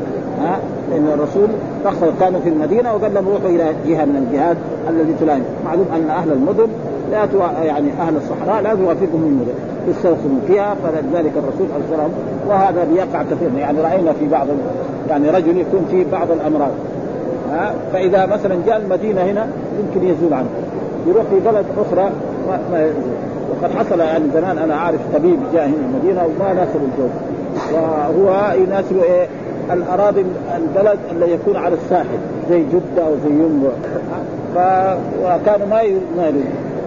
[0.43, 0.59] ها؟
[0.91, 1.49] لأن الرسول
[1.85, 4.57] دخل كانوا في المدينة وقال لهم روحوا إلى جهة من الجهات
[4.91, 5.43] التي تلائم.
[5.65, 6.67] معلوم أن أهل المدن
[7.13, 7.39] لا تو...
[7.65, 9.55] يعني أهل الصحراء لا توافقهم المدن.
[9.89, 12.11] يستوصلون فيها فلذلك الرسول السلام
[12.49, 13.51] وهذا بيقع كثير.
[13.59, 14.47] يعني رأينا في بعض
[15.09, 16.71] يعني رجل يكون فيه بعض الأمراض.
[17.93, 19.47] فإذا مثلا جاء المدينة هنا
[19.81, 20.49] يمكن يزول عنه
[21.07, 22.11] يروح في بلد أخرى
[22.49, 23.17] ما, ما يزول.
[23.51, 27.09] وقد حصل يعني زمان أنا اعرف طبيب جاء هنا المدينة وما ناسب الجو.
[27.73, 29.27] وهو يناسب إيه؟
[29.73, 30.25] الأراضي
[30.57, 32.19] البلد اللي يكون على الساحل
[32.51, 33.71] زي جدة أو زي ينبع.
[34.55, 34.59] ف...
[35.23, 35.83] وكانوا ما
[36.17, 36.33] ما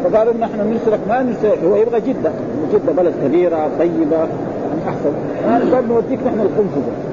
[0.04, 2.32] فقالوا نحن نرسلك ما نرسلك هو يبغى جدة.
[2.74, 5.12] جدة بلد كبيرة طيبة يعني أحسن.
[5.76, 7.09] قال نوديك نحن القنفذه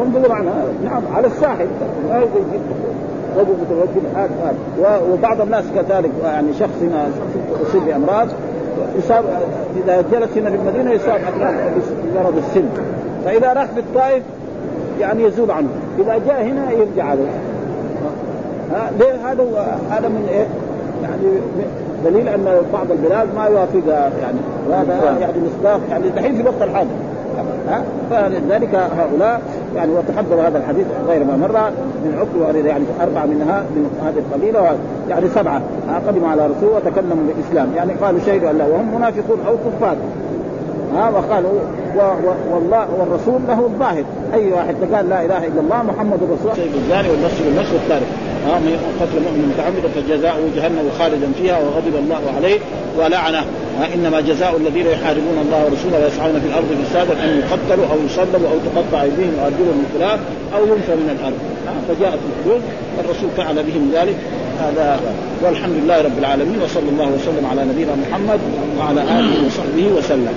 [0.00, 1.66] قنفذه معناها نعم على الساحل.
[2.08, 5.00] ما جده ابو متوكل هذا هذا.
[5.12, 6.82] وبعض الناس كذلك يعني شخص
[7.62, 8.28] يصيب بأمراض
[8.98, 9.24] يصاب
[9.84, 11.20] إذا جلس هنا في المدينة يصاب
[12.14, 12.68] بمرض السن.
[13.24, 14.22] فإذا راح في الطائف
[15.00, 15.68] يعني يزول عنه.
[15.98, 17.30] إذا جاء هنا يرجع عليه
[18.98, 19.44] ليه؟ هذا
[19.90, 20.46] هذا من إيه؟
[21.02, 21.22] يعني
[22.04, 24.38] دليل أن بعض البلاد ما يوافقها يعني
[24.68, 26.90] وهذا يعني مصداق يعني دحين في الوقت الحاضر.
[27.68, 29.40] ها؟ فلذلك هؤلاء
[29.76, 31.70] يعني وتحضروا هذا الحديث غير ما مر
[32.04, 34.76] من عقل يعني أربعة منها من هذه القبيلة
[35.08, 35.62] يعني سبعة.
[36.06, 37.68] قدموا على رسول وتكلموا بالإسلام.
[37.76, 39.96] يعني قالوا شهدوا الله وهم منافقون أو كفار.
[40.94, 41.60] ها وقالوا
[41.96, 44.04] و و والله والرسول له الظاهر.
[44.34, 46.80] أي واحد قال لا إله إلا الله محمد رسول الله.
[46.82, 48.10] الزاني والنفس بالنفس والتارك
[48.46, 52.58] ها من قتل مؤمن متعمدا فجزاؤه جهنم خالدا فيها وغضب الله عليه
[52.98, 53.44] ولعنه.
[53.94, 58.58] إنما جزاء الذين يحاربون الله ورسوله ويسعون في الأرض فسادا أن يقتلوا أو يصلبوا أو
[58.68, 60.20] تقطع أيديهم وارجلهم من خلاف
[60.54, 61.40] أو ينفى من الأرض.
[61.88, 62.62] فجاءت الحدود.
[62.96, 64.16] والرسول فعل بهم ذلك.
[64.60, 65.00] هذا
[65.42, 68.40] والحمد لله رب العالمين وصلى الله وسلم على نبينا محمد
[68.78, 70.34] وعلى آله وصحبه وسلم.